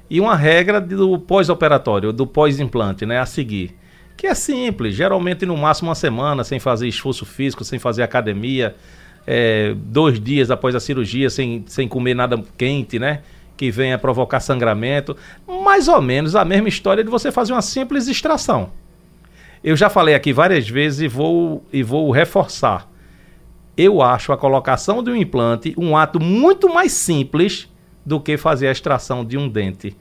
e 0.08 0.20
uma 0.20 0.36
regra 0.36 0.80
do 0.80 1.18
pós-operatório, 1.18 2.12
do 2.12 2.26
pós-implante, 2.26 3.04
né, 3.06 3.18
a 3.18 3.26
seguir. 3.26 3.74
Que 4.16 4.26
é 4.26 4.34
simples, 4.34 4.94
geralmente 4.94 5.46
no 5.46 5.56
máximo 5.56 5.88
uma 5.88 5.94
semana, 5.94 6.44
sem 6.44 6.60
fazer 6.60 6.86
esforço 6.86 7.24
físico, 7.24 7.64
sem 7.64 7.78
fazer 7.78 8.02
academia, 8.02 8.76
é, 9.26 9.74
dois 9.76 10.20
dias 10.20 10.50
após 10.50 10.74
a 10.74 10.80
cirurgia, 10.80 11.30
sem, 11.30 11.64
sem 11.66 11.86
comer 11.86 12.14
nada 12.14 12.42
quente, 12.56 12.98
né? 12.98 13.20
que 13.60 13.70
venha 13.70 13.98
provocar 13.98 14.40
sangramento. 14.40 15.14
Mais 15.46 15.86
ou 15.86 16.00
menos 16.00 16.34
a 16.34 16.46
mesma 16.46 16.68
história 16.68 17.04
de 17.04 17.10
você 17.10 17.30
fazer 17.30 17.52
uma 17.52 17.60
simples 17.60 18.08
extração. 18.08 18.70
Eu 19.62 19.76
já 19.76 19.90
falei 19.90 20.14
aqui 20.14 20.32
várias 20.32 20.66
vezes 20.66 21.02
e 21.02 21.08
vou, 21.08 21.62
e 21.70 21.82
vou 21.82 22.10
reforçar. 22.10 22.88
Eu 23.76 24.00
acho 24.00 24.32
a 24.32 24.36
colocação 24.38 25.02
de 25.02 25.10
um 25.10 25.14
implante 25.14 25.74
um 25.76 25.94
ato 25.94 26.18
muito 26.18 26.72
mais 26.72 26.92
simples 26.92 27.68
do 28.04 28.18
que 28.18 28.38
fazer 28.38 28.68
a 28.68 28.72
extração 28.72 29.22
de 29.22 29.36
um 29.36 29.46
dente. 29.46 29.94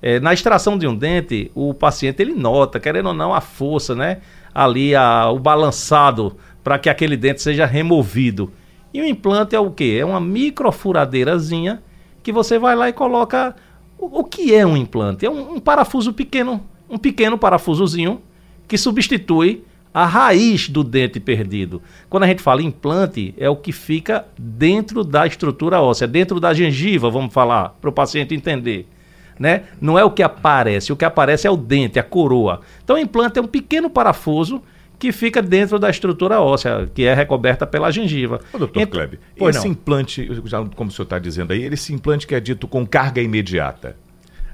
É, 0.00 0.20
na 0.20 0.32
extração 0.32 0.78
de 0.78 0.86
um 0.86 0.94
dente, 0.94 1.50
o 1.52 1.74
paciente 1.74 2.22
ele 2.22 2.32
nota, 2.32 2.78
querendo 2.78 3.06
ou 3.06 3.14
não, 3.14 3.34
a 3.34 3.40
força, 3.40 3.94
né? 3.94 4.18
Ali, 4.54 4.94
a, 4.94 5.28
o 5.30 5.38
balançado 5.40 6.36
para 6.62 6.78
que 6.78 6.88
aquele 6.88 7.16
dente 7.16 7.42
seja 7.42 7.66
removido. 7.66 8.52
E 8.92 9.00
o 9.00 9.06
implante 9.06 9.54
é 9.54 9.60
o 9.60 9.70
quê? 9.70 9.98
É 10.00 10.04
uma 10.04 10.20
microfuradeirazinha 10.20 11.82
que 12.22 12.32
você 12.32 12.58
vai 12.58 12.74
lá 12.74 12.88
e 12.88 12.92
coloca. 12.92 13.54
O, 13.98 14.20
o 14.20 14.24
que 14.24 14.54
é 14.54 14.66
um 14.66 14.76
implante? 14.76 15.24
É 15.24 15.30
um, 15.30 15.54
um 15.54 15.60
parafuso 15.60 16.12
pequeno, 16.12 16.60
um 16.88 16.98
pequeno 16.98 17.38
parafusozinho 17.38 18.20
que 18.66 18.76
substitui 18.78 19.64
a 19.92 20.06
raiz 20.06 20.68
do 20.68 20.84
dente 20.84 21.18
perdido. 21.18 21.82
Quando 22.08 22.22
a 22.22 22.26
gente 22.26 22.42
fala 22.42 22.62
implante, 22.62 23.34
é 23.36 23.50
o 23.50 23.56
que 23.56 23.72
fica 23.72 24.24
dentro 24.38 25.02
da 25.02 25.26
estrutura 25.26 25.80
óssea, 25.80 26.06
dentro 26.06 26.38
da 26.38 26.54
gengiva, 26.54 27.10
vamos 27.10 27.32
falar, 27.32 27.70
para 27.80 27.90
o 27.90 27.92
paciente 27.92 28.34
entender. 28.34 28.88
Né? 29.38 29.64
Não 29.80 29.98
é 29.98 30.04
o 30.04 30.10
que 30.10 30.22
aparece, 30.22 30.92
o 30.92 30.96
que 30.96 31.04
aparece 31.04 31.46
é 31.46 31.50
o 31.50 31.56
dente, 31.56 31.98
a 31.98 32.02
coroa. 32.02 32.60
Então, 32.84 32.96
o 32.96 32.98
implante 32.98 33.38
é 33.38 33.42
um 33.42 33.46
pequeno 33.46 33.90
parafuso 33.90 34.62
que 35.00 35.12
fica 35.12 35.40
dentro 35.40 35.78
da 35.78 35.88
estrutura 35.88 36.42
óssea, 36.42 36.88
que 36.94 37.04
é 37.04 37.14
recoberta 37.14 37.66
pela 37.66 37.90
gengiva. 37.90 38.38
Ô, 38.52 38.58
doutor 38.58 38.82
Ent... 38.82 38.90
Klebe, 38.90 39.18
esse 39.34 39.64
não. 39.64 39.72
implante, 39.72 40.28
já, 40.44 40.62
como 40.76 40.90
o 40.90 40.92
senhor 40.92 41.04
está 41.04 41.18
dizendo 41.18 41.54
aí, 41.54 41.64
esse 41.64 41.94
implante 41.94 42.26
que 42.26 42.34
é 42.34 42.38
dito 42.38 42.68
com 42.68 42.86
carga 42.86 43.22
imediata. 43.22 43.96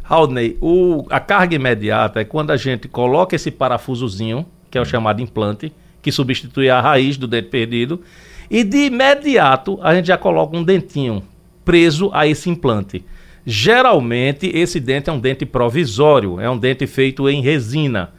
Haldney, 0.09 0.57
o, 0.61 1.05
a 1.11 1.19
carga 1.19 1.57
imediata 1.57 2.21
é 2.21 2.25
quando 2.25 2.53
a 2.53 2.57
gente 2.57 2.87
coloca 2.87 3.35
esse 3.35 3.50
parafusozinho, 3.50 4.47
que 4.71 4.79
é 4.79 4.81
o 4.81 4.85
hum. 4.85 4.87
chamado 4.87 5.21
implante, 5.21 5.73
que 6.00 6.12
substitui 6.12 6.71
a 6.71 6.81
raiz 6.81 7.17
do 7.17 7.26
dente 7.26 7.49
perdido, 7.49 8.00
e 8.49 8.62
de 8.62 8.87
imediato 8.87 9.81
a 9.83 9.93
gente 9.97 10.07
já 10.07 10.17
coloca 10.17 10.57
um 10.57 10.62
dentinho 10.62 11.25
preso 11.65 12.09
a 12.15 12.25
esse 12.25 12.49
implante. 12.49 13.05
Geralmente 13.45 14.47
esse 14.47 14.79
dente 14.79 15.11
é 15.11 15.12
um 15.12 15.19
dente 15.19 15.45
provisório, 15.45 16.38
é 16.38 16.49
um 16.49 16.57
dente 16.57 16.87
feito 16.87 17.29
em 17.29 17.43
resina. 17.43 18.12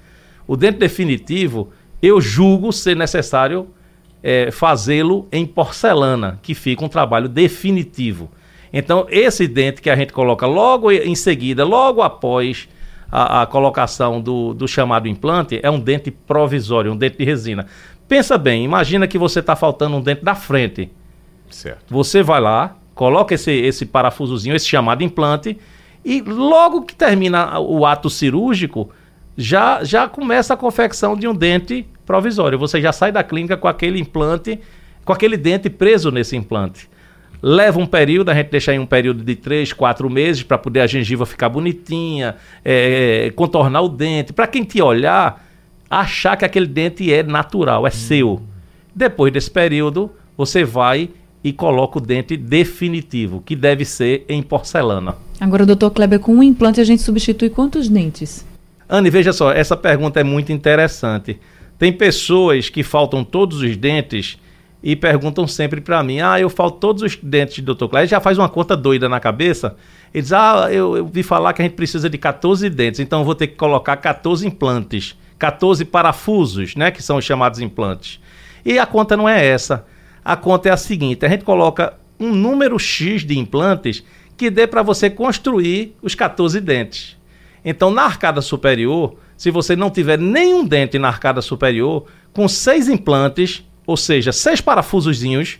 O 0.46 0.58
dente 0.58 0.78
definitivo 0.78 1.72
eu 2.02 2.22
julgo 2.22 2.72
ser 2.72 2.96
necessário 2.96 3.68
é, 4.22 4.52
fazê-lo 4.52 5.28
em 5.32 5.46
porcelana, 5.46 6.40
que 6.42 6.54
fica 6.54 6.84
um 6.84 6.90
trabalho 6.90 7.28
definitivo. 7.30 8.30
Então, 8.72 9.08
esse 9.10 9.48
dente 9.48 9.82
que 9.82 9.90
a 9.90 9.96
gente 9.96 10.12
coloca 10.12 10.46
logo 10.46 10.92
em 10.92 11.16
seguida, 11.16 11.64
logo 11.64 12.02
após 12.02 12.68
a, 13.12 13.44
a 13.44 13.46
colocação 13.46 14.20
do, 14.20 14.54
do, 14.54 14.68
chamado 14.68 15.08
implante, 15.08 15.60
é 15.64 15.70
um 15.70 15.80
dente 15.80 16.12
provisório, 16.12 16.92
um 16.92 16.98
dente 16.98 17.18
de 17.18 17.24
resina. 17.24 17.66
Pensa 18.08 18.38
bem, 18.38 18.64
imagina 18.64 19.08
que 19.08 19.18
você 19.18 19.40
está 19.40 19.56
faltando 19.56 19.96
um 19.96 20.02
dente 20.02 20.24
da 20.24 20.36
frente. 20.36 20.92
Certo. 21.50 21.86
Você 21.90 22.22
vai 22.22 22.42
lá, 22.42 22.76
coloca 22.94 23.34
esse, 23.34 23.52
esse 23.52 23.86
parafusozinho, 23.86 24.56
esse 24.56 24.68
chamado 24.68 25.04
implante, 25.04 25.58
e 26.04 26.22
logo 26.22 26.84
que 26.84 26.96
termina 26.96 27.60
o 27.60 27.86
ato 27.86 28.10
cirúrgico, 28.10 28.90
já, 29.38 29.84
já 29.84 30.08
começa 30.08 30.56
a 30.56 30.58
confecção 30.58 31.16
de 31.16 31.28
um 31.28 31.36
dente 31.36 31.86
provisório. 32.06 32.58
Você 32.58 32.82
já 32.82 32.92
sai 32.92 33.12
da 33.12 33.24
clínica 33.24 33.56
com 33.56 33.68
aquele 33.68 34.00
implante, 34.00 34.60
com 35.06 35.14
aquele 35.14 35.38
dente 35.38 35.70
preso 35.70 36.10
nesse 36.10 36.36
implante. 36.36 36.90
Leva 37.40 37.80
um 37.80 37.86
período, 37.86 38.30
a 38.30 38.34
gente 38.34 38.50
deixa 38.50 38.72
aí 38.72 38.80
um 38.80 38.86
período 38.86 39.24
de 39.24 39.36
3, 39.36 39.72
4 39.72 40.10
meses 40.10 40.42
para 40.42 40.58
poder 40.58 40.82
a 40.82 40.88
gengiva 40.88 41.24
ficar 41.24 41.50
bonitinha, 41.50 42.36
é, 42.66 43.32
contornar 43.36 43.82
o 43.82 43.90
dente. 43.90 44.34
Para 44.34 44.48
quem 44.48 44.64
te 44.64 44.82
olhar, 44.82 45.46
achar 45.88 46.36
que 46.36 46.44
aquele 46.44 46.66
dente 46.66 47.14
é 47.14 47.22
natural, 47.22 47.86
é 47.86 47.90
hum. 47.90 47.94
seu. 47.94 48.42
Depois 48.96 49.32
desse 49.32 49.52
período, 49.52 50.12
você 50.36 50.64
vai 50.64 51.12
e 51.44 51.54
coloca 51.54 52.00
o 52.00 52.02
dente 52.02 52.36
definitivo, 52.36 53.44
que 53.46 53.56
deve 53.56 53.86
ser 53.86 54.26
em 54.28 54.42
porcelana. 54.42 55.16
Agora, 55.40 55.64
doutor 55.64 55.92
Kleber, 55.92 56.20
com 56.20 56.34
um 56.34 56.42
implante 56.42 56.82
a 56.82 56.84
gente 56.84 57.04
substitui 57.04 57.52
quantos 57.52 57.88
dentes? 57.88 58.44
Anne, 58.90 59.10
veja 59.10 59.34
só, 59.34 59.52
essa 59.52 59.76
pergunta 59.76 60.20
é 60.20 60.24
muito 60.24 60.52
interessante. 60.52 61.40
Tem 61.78 61.92
pessoas 61.92 62.70
que 62.70 62.84
faltam 62.84 63.24
todos 63.24 63.62
os 63.62 63.76
dentes 63.76 64.38
e 64.82 64.96
perguntam 64.96 65.48
sempre 65.48 65.82
para 65.82 66.02
mim: 66.02 66.22
ah, 66.22 66.40
eu 66.40 66.50
falto 66.50 66.80
todos 66.80 67.04
os 67.04 67.16
dentes, 67.16 67.64
doutor 67.64 67.90
Cláudio. 67.90 68.10
Já 68.10 68.20
faz 68.20 68.38
uma 68.38 68.48
conta 68.48 68.76
doida 68.76 69.10
na 69.10 69.20
cabeça. 69.20 69.76
Ele 70.14 70.22
diz: 70.22 70.32
ah, 70.32 70.70
eu, 70.72 70.98
eu 70.98 71.06
vi 71.06 71.22
falar 71.22 71.54
que 71.54 71.62
a 71.62 71.66
gente 71.66 71.76
precisa 71.76 72.10
de 72.10 72.18
14 72.18 72.70
dentes, 72.70 73.00
então 73.00 73.20
eu 73.20 73.26
vou 73.26 73.36
ter 73.36 73.48
que 73.48 73.56
colocar 73.56 73.98
14 73.98 74.48
implantes, 74.48 75.18
14 75.38 75.84
parafusos, 75.86 76.76
né, 76.76 76.90
que 76.90 77.04
são 77.04 77.18
os 77.18 77.26
chamados 77.26 77.60
implantes. 77.60 78.20
E 78.64 78.80
a 78.80 78.86
conta 78.86 79.18
não 79.18 79.28
é 79.28 79.46
essa. 79.46 79.86
A 80.24 80.36
conta 80.36 80.70
é 80.70 80.72
a 80.72 80.78
seguinte: 80.78 81.26
a 81.26 81.30
gente 81.30 81.44
coloca 81.44 81.94
um 82.20 82.34
número 82.34 82.80
X 82.80 83.24
de 83.24 83.38
implantes 83.38 84.04
que 84.38 84.50
dê 84.50 84.66
para 84.66 84.82
você 84.82 85.10
construir 85.10 85.96
os 86.02 86.16
14 86.16 86.62
dentes. 86.62 87.17
Então, 87.70 87.92
na 87.92 88.04
arcada 88.04 88.40
superior, 88.40 89.18
se 89.36 89.52
você 89.52 89.76
não 89.76 89.90
tiver 89.90 90.18
nenhum 90.18 90.66
dente 90.66 90.98
na 90.98 91.10
arcada 91.10 91.42
superior, 91.42 92.06
com 92.32 92.48
seis 92.48 92.88
implantes, 92.88 93.62
ou 93.86 93.98
seja, 93.98 94.32
seis 94.32 94.62
parafusozinhos, 94.62 95.60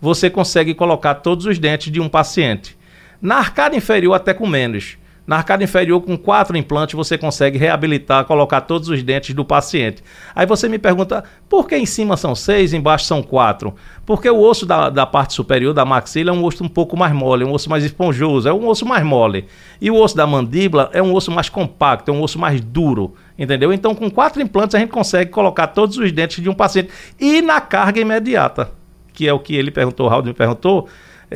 você 0.00 0.28
consegue 0.28 0.74
colocar 0.74 1.14
todos 1.14 1.46
os 1.46 1.56
dentes 1.56 1.92
de 1.92 2.00
um 2.00 2.08
paciente. 2.08 2.76
Na 3.22 3.36
arcada 3.36 3.76
inferior, 3.76 4.14
até 4.14 4.34
com 4.34 4.48
menos. 4.48 4.98
Na 5.26 5.36
arcada 5.36 5.64
inferior, 5.64 6.02
com 6.02 6.18
quatro 6.18 6.54
implantes, 6.54 6.94
você 6.94 7.16
consegue 7.16 7.56
reabilitar, 7.56 8.26
colocar 8.26 8.60
todos 8.60 8.90
os 8.90 9.02
dentes 9.02 9.34
do 9.34 9.42
paciente. 9.42 10.04
Aí 10.34 10.44
você 10.44 10.68
me 10.68 10.78
pergunta, 10.78 11.24
por 11.48 11.66
que 11.66 11.74
em 11.76 11.86
cima 11.86 12.14
são 12.14 12.34
seis, 12.34 12.74
embaixo 12.74 13.06
são 13.06 13.22
quatro? 13.22 13.74
Porque 14.04 14.28
o 14.28 14.38
osso 14.38 14.66
da, 14.66 14.90
da 14.90 15.06
parte 15.06 15.32
superior, 15.32 15.72
da 15.72 15.82
maxila, 15.82 16.30
é 16.30 16.32
um 16.32 16.44
osso 16.44 16.62
um 16.62 16.68
pouco 16.68 16.94
mais 16.94 17.14
mole, 17.14 17.42
é 17.42 17.46
um 17.46 17.52
osso 17.52 17.70
mais 17.70 17.82
esponjoso, 17.84 18.46
é 18.46 18.52
um 18.52 18.68
osso 18.68 18.84
mais 18.84 19.02
mole. 19.02 19.46
E 19.80 19.90
o 19.90 19.96
osso 19.96 20.14
da 20.14 20.26
mandíbula 20.26 20.90
é 20.92 21.02
um 21.02 21.14
osso 21.14 21.30
mais 21.30 21.48
compacto, 21.48 22.10
é 22.10 22.14
um 22.14 22.20
osso 22.20 22.38
mais 22.38 22.60
duro, 22.60 23.14
entendeu? 23.38 23.72
Então, 23.72 23.94
com 23.94 24.10
quatro 24.10 24.42
implantes, 24.42 24.74
a 24.74 24.78
gente 24.78 24.90
consegue 24.90 25.30
colocar 25.30 25.68
todos 25.68 25.96
os 25.96 26.12
dentes 26.12 26.42
de 26.42 26.50
um 26.50 26.54
paciente. 26.54 26.90
E 27.18 27.40
na 27.40 27.62
carga 27.62 27.98
imediata, 27.98 28.70
que 29.14 29.26
é 29.26 29.32
o 29.32 29.38
que 29.38 29.56
ele 29.56 29.70
perguntou, 29.70 30.04
o 30.04 30.08
Raul 30.10 30.22
me 30.22 30.34
perguntou, 30.34 30.86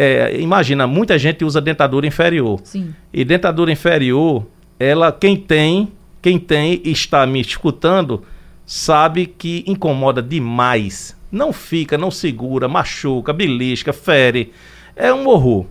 é, 0.00 0.40
imagina, 0.40 0.86
muita 0.86 1.18
gente 1.18 1.44
usa 1.44 1.60
dentadura 1.60 2.06
inferior. 2.06 2.60
Sim. 2.62 2.94
E 3.12 3.24
dentadura 3.24 3.72
inferior, 3.72 4.46
ela, 4.78 5.10
quem 5.10 5.36
tem, 5.36 5.90
quem 6.22 6.38
tem 6.38 6.80
e 6.84 6.92
está 6.92 7.26
me 7.26 7.40
escutando, 7.40 8.22
sabe 8.64 9.26
que 9.26 9.64
incomoda 9.66 10.22
demais. 10.22 11.18
Não 11.32 11.52
fica, 11.52 11.98
não 11.98 12.12
segura, 12.12 12.68
machuca, 12.68 13.32
belisca, 13.32 13.92
fere. 13.92 14.52
É 14.94 15.12
um 15.12 15.26
horror. 15.26 15.66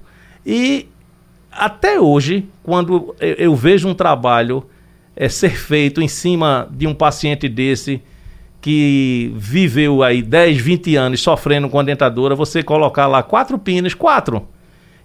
E 0.46 0.90
até 1.50 1.98
hoje, 1.98 2.50
quando 2.62 3.16
eu, 3.22 3.36
eu 3.36 3.56
vejo 3.56 3.88
um 3.88 3.94
trabalho 3.94 4.62
é, 5.16 5.30
ser 5.30 5.58
feito 5.58 6.02
em 6.02 6.08
cima 6.10 6.68
de 6.70 6.86
um 6.86 6.94
paciente 6.94 7.48
desse, 7.48 8.04
que 8.62 9.32
viveu 9.36 10.04
aí 10.04 10.22
10, 10.22 10.58
20 10.58 10.96
anos 10.96 11.22
sofrendo 11.22 11.70
com 11.70 11.80
a 11.80 11.84
dentadura, 11.84 12.36
você 12.36 12.64
colocar 12.64 13.08
lá 13.08 13.22
quatro 13.22 13.58
pinos, 13.58 13.94
quatro, 13.94 14.48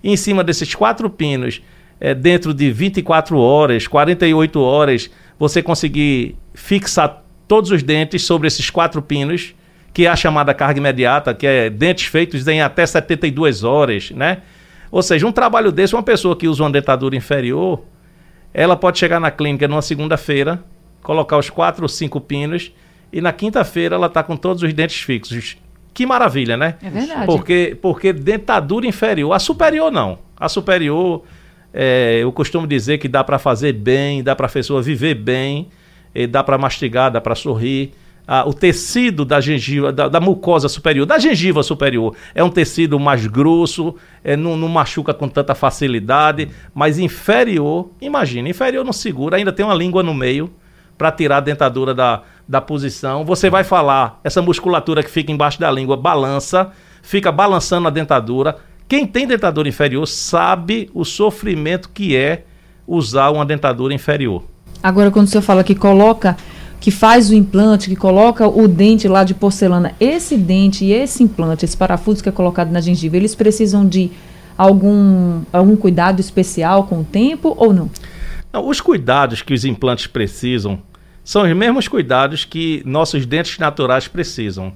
e 0.02 0.11
em 0.11 0.16
cima 0.16 0.42
desses 0.42 0.75
quatro 0.75 1.09
pinos, 1.09 1.62
é, 2.00 2.14
dentro 2.14 2.52
de 2.52 2.71
24 2.73 3.38
horas, 3.38 3.87
48 3.87 4.61
horas, 4.61 5.11
você 5.38 5.62
conseguir 5.62 6.37
fixar 6.54 7.23
todos 7.47 7.71
os 7.71 7.82
dentes 7.82 8.23
sobre 8.23 8.49
esses 8.49 8.71
quatro 8.71 9.00
pinos, 9.00 9.54
que 9.92 10.06
é 10.06 10.09
a 10.09 10.16
chamada 10.16 10.54
carga 10.54 10.80
imediata, 10.80 11.35
que 11.35 11.47
é 11.47 11.68
dentes 11.68 12.06
feitos 12.06 12.47
em 12.49 12.62
até 12.62 12.85
72 12.85 13.62
horas, 13.62 14.11
né? 14.11 14.38
Ou 14.90 15.02
seja, 15.02 15.26
um 15.26 15.32
trabalho 15.32 15.71
desse, 15.71 15.94
uma 15.94 16.02
pessoa 16.02 16.35
que 16.35 16.49
usa 16.49 16.62
uma 16.62 16.71
dentadura 16.71 17.14
inferior, 17.14 17.85
ela 18.52 18.76
pode 18.76 18.99
chegar 18.99 19.21
na 19.21 19.30
clínica 19.30 19.68
numa 19.68 19.82
segunda-feira, 19.82 20.62
colocar 21.02 21.38
os 21.38 21.49
quatro 21.49 21.85
ou 21.85 21.88
cinco 21.88 22.21
pinos 22.21 22.73
e 23.12 23.21
na 23.21 23.33
quinta-feira 23.33 23.97
ela 23.97 24.07
está 24.07 24.23
com 24.23 24.37
todos 24.37 24.62
os 24.62 24.73
dentes 24.73 25.02
fixos. 25.02 25.57
Que 25.92 26.07
maravilha, 26.07 26.57
né? 26.57 26.76
É 26.83 26.88
verdade. 26.88 27.26
Porque, 27.26 27.76
porque 27.81 28.12
dentadura 28.12 28.87
inferior, 28.87 29.33
a 29.33 29.38
superior 29.38 29.92
não. 29.92 30.19
A 30.38 30.49
superior, 30.49 31.23
é, 31.73 32.21
eu 32.23 32.33
costumo 32.33 32.66
dizer 32.66 32.99
que 32.99 33.09
dá 33.09 33.23
para 33.23 33.38
fazer 33.38 33.75
bem, 33.75 34.23
dá 34.23 34.35
para 34.35 34.47
a 34.47 34.50
pessoa 34.50 34.81
viver 34.81 35.14
bem, 35.14 35.69
dá 36.31 36.42
para 36.42 36.57
mastigar, 36.57 37.11
dá 37.11 37.21
para 37.21 37.35
sorrir. 37.35 37.92
Ah, 38.26 38.45
o 38.47 38.54
tecido 38.54 39.25
da 39.25 39.40
gengiva, 39.40 39.92
da, 39.92 40.09
da, 40.09 40.21
mucosa 40.21 40.69
superior, 40.69 41.04
da 41.04 41.19
gengiva 41.19 41.61
superior, 41.62 42.14
é 42.35 42.42
um 42.42 42.49
tecido 42.49 42.99
mais 42.99 43.26
grosso, 43.26 43.97
é, 44.23 44.37
não, 44.37 44.57
não 44.57 44.69
machuca 44.69 45.12
com 45.12 45.28
tanta 45.28 45.57
facilidade, 45.57 46.49
mas 46.73 47.00
inferior, 47.00 47.90
imagina, 48.00 48.49
inferior 48.49 48.85
não 48.85 48.92
segura, 48.92 49.37
ainda 49.37 49.52
tem 49.52 49.66
uma 49.66 49.75
língua 49.75 50.04
no 50.04 50.14
meio 50.14 50.52
para 50.97 51.11
tirar 51.11 51.38
a 51.38 51.40
dentadura 51.40 51.92
da, 51.92 52.23
da 52.52 52.61
posição. 52.61 53.25
Você 53.25 53.49
vai 53.49 53.64
falar, 53.64 54.21
essa 54.23 54.42
musculatura 54.42 55.02
que 55.02 55.11
fica 55.11 55.32
embaixo 55.32 55.59
da 55.59 55.71
língua 55.71 55.97
balança, 55.97 56.71
fica 57.00 57.32
balançando 57.32 57.88
a 57.88 57.90
dentadura. 57.90 58.59
Quem 58.87 59.06
tem 59.06 59.26
dentadura 59.26 59.66
inferior 59.66 60.06
sabe 60.06 60.90
o 60.92 61.02
sofrimento 61.02 61.88
que 61.88 62.14
é 62.14 62.44
usar 62.87 63.30
uma 63.30 63.47
dentadura 63.47 63.94
inferior. 63.94 64.44
Agora, 64.82 65.11
quando 65.11 65.28
o 65.28 65.30
senhor 65.30 65.40
fala 65.40 65.64
que 65.64 65.75
coloca, 65.75 66.37
que 66.78 66.90
faz 66.90 67.30
o 67.30 67.35
implante, 67.35 67.88
que 67.88 67.97
coloca 67.97 68.47
o 68.47 68.68
dente 68.68 69.09
lá 69.09 69.25
de 69.25 69.32
porcelana, 69.32 69.94
esse 69.99 70.37
dente 70.37 70.85
e 70.85 70.92
esse 70.92 71.23
implante, 71.23 71.64
esse 71.64 71.76
parafuso 71.76 72.23
que 72.23 72.28
é 72.28 72.32
colocado 72.32 72.71
na 72.71 72.82
gengiva, 72.82 73.16
eles 73.16 73.35
precisam 73.35 73.88
de 73.88 74.12
algum, 74.59 75.40
algum 75.50 75.75
cuidado 75.75 76.21
especial 76.21 76.85
com 76.85 77.00
o 77.00 77.04
tempo 77.04 77.54
ou 77.56 77.73
não? 77.73 77.90
não? 78.52 78.68
Os 78.68 78.78
cuidados 78.78 79.40
que 79.40 79.54
os 79.54 79.64
implantes 79.64 80.06
precisam 80.06 80.80
são 81.25 81.43
os 81.43 81.52
mesmos 81.52 81.88
cuidados 81.88 82.45
que 82.45 82.83
nossos 82.85 83.26
dentes 83.26 83.59
naturais 83.59 84.09
precisam. 84.09 84.73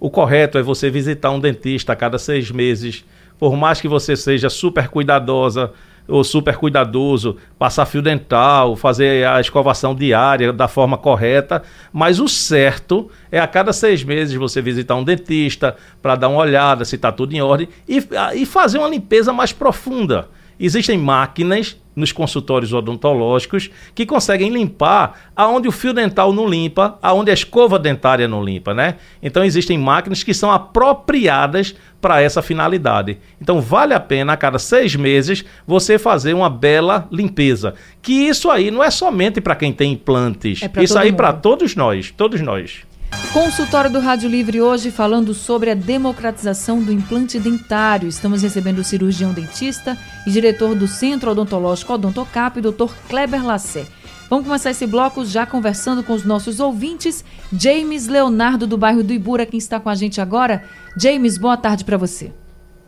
O 0.00 0.10
correto 0.10 0.58
é 0.58 0.62
você 0.62 0.90
visitar 0.90 1.30
um 1.30 1.40
dentista 1.40 1.92
a 1.92 1.96
cada 1.96 2.18
seis 2.18 2.50
meses, 2.50 3.04
por 3.38 3.56
mais 3.56 3.80
que 3.80 3.88
você 3.88 4.16
seja 4.16 4.48
super 4.48 4.88
cuidadosa 4.88 5.72
ou 6.08 6.24
super 6.24 6.56
cuidadoso, 6.56 7.36
passar 7.58 7.84
fio 7.84 8.00
dental, 8.00 8.74
fazer 8.74 9.26
a 9.26 9.40
escovação 9.40 9.94
diária 9.94 10.52
da 10.52 10.66
forma 10.66 10.96
correta, 10.96 11.62
mas 11.92 12.18
o 12.18 12.26
certo 12.26 13.10
é 13.30 13.38
a 13.38 13.46
cada 13.46 13.72
seis 13.74 14.02
meses 14.02 14.34
você 14.34 14.62
visitar 14.62 14.94
um 14.94 15.04
dentista 15.04 15.76
para 16.00 16.16
dar 16.16 16.28
uma 16.28 16.40
olhada 16.40 16.84
se 16.84 16.96
está 16.96 17.12
tudo 17.12 17.34
em 17.34 17.42
ordem 17.42 17.68
e, 17.86 18.02
e 18.34 18.46
fazer 18.46 18.78
uma 18.78 18.88
limpeza 18.88 19.32
mais 19.32 19.52
profunda. 19.52 20.28
Existem 20.58 20.96
máquinas 20.96 21.76
nos 21.98 22.12
consultórios 22.12 22.72
odontológicos 22.72 23.70
que 23.94 24.06
conseguem 24.06 24.50
limpar 24.50 25.30
aonde 25.34 25.68
o 25.68 25.72
fio 25.72 25.92
dental 25.92 26.32
não 26.32 26.48
limpa, 26.48 26.98
aonde 27.02 27.30
a 27.30 27.34
escova 27.34 27.78
dentária 27.78 28.28
não 28.28 28.42
limpa, 28.42 28.72
né? 28.72 28.94
Então 29.22 29.44
existem 29.44 29.76
máquinas 29.76 30.22
que 30.22 30.32
são 30.32 30.50
apropriadas 30.50 31.74
para 32.00 32.22
essa 32.22 32.40
finalidade. 32.40 33.18
Então 33.40 33.60
vale 33.60 33.92
a 33.92 34.00
pena 34.00 34.32
a 34.32 34.36
cada 34.36 34.58
seis 34.58 34.94
meses 34.94 35.44
você 35.66 35.98
fazer 35.98 36.32
uma 36.32 36.48
bela 36.48 37.08
limpeza. 37.10 37.74
Que 38.00 38.12
isso 38.12 38.50
aí 38.50 38.70
não 38.70 38.82
é 38.82 38.90
somente 38.90 39.40
para 39.40 39.56
quem 39.56 39.72
tem 39.72 39.92
implantes, 39.92 40.62
é 40.62 40.82
isso 40.82 40.98
aí 40.98 41.12
para 41.12 41.32
todos 41.32 41.74
nós, 41.74 42.12
todos 42.16 42.40
nós. 42.40 42.87
Consultório 43.32 43.90
do 43.90 44.00
Rádio 44.00 44.28
Livre 44.28 44.60
hoje 44.60 44.90
falando 44.90 45.34
sobre 45.34 45.70
a 45.70 45.74
democratização 45.74 46.82
do 46.82 46.92
implante 46.92 47.38
dentário. 47.38 48.08
Estamos 48.08 48.42
recebendo 48.42 48.78
o 48.78 48.84
cirurgião 48.84 49.32
dentista 49.32 49.96
e 50.26 50.30
diretor 50.30 50.74
do 50.74 50.86
Centro 50.86 51.30
Odontológico 51.30 51.92
Odontocap, 51.92 52.60
Dr. 52.60 52.92
Kleber 53.08 53.44
Lassé. 53.44 53.84
Vamos 54.28 54.46
começar 54.46 54.70
esse 54.70 54.86
bloco 54.86 55.24
já 55.24 55.46
conversando 55.46 56.02
com 56.02 56.12
os 56.12 56.24
nossos 56.24 56.58
ouvintes. 56.58 57.24
James 57.52 58.08
Leonardo, 58.08 58.66
do 58.66 58.76
bairro 58.76 59.04
do 59.04 59.12
Ibura, 59.12 59.46
quem 59.46 59.58
está 59.58 59.78
com 59.78 59.88
a 59.88 59.94
gente 59.94 60.20
agora. 60.20 60.64
James, 61.00 61.38
boa 61.38 61.56
tarde 61.56 61.84
para 61.84 61.96
você. 61.96 62.32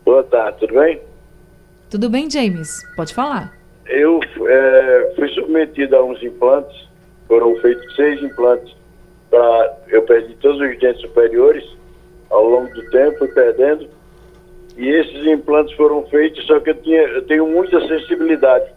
Boa 0.03 0.23
tarde, 0.23 0.59
tudo 0.59 0.73
bem? 0.73 1.01
Tudo 1.89 2.09
bem, 2.09 2.29
James? 2.29 2.83
Pode 2.95 3.13
falar. 3.13 3.53
Eu 3.85 4.19
é, 4.47 5.13
fui 5.15 5.27
submetido 5.29 5.95
a 5.95 6.03
uns 6.03 6.21
implantes, 6.23 6.75
foram 7.27 7.55
feitos 7.61 7.95
seis 7.95 8.21
implantes 8.23 8.80
pra, 9.31 9.77
eu 9.87 10.03
perdi 10.03 10.35
todos 10.35 10.61
os 10.61 10.79
dentes 10.79 11.01
superiores 11.01 11.63
ao 12.29 12.45
longo 12.45 12.71
do 12.73 12.89
tempo, 12.91 13.17
fui 13.17 13.29
perdendo. 13.29 13.89
E 14.77 14.87
esses 14.87 15.25
implantes 15.25 15.75
foram 15.75 16.05
feitos, 16.07 16.45
só 16.45 16.59
que 16.59 16.69
eu, 16.69 16.75
tinha, 16.75 17.01
eu 17.01 17.25
tenho 17.25 17.47
muita 17.47 17.79
sensibilidade. 17.87 18.71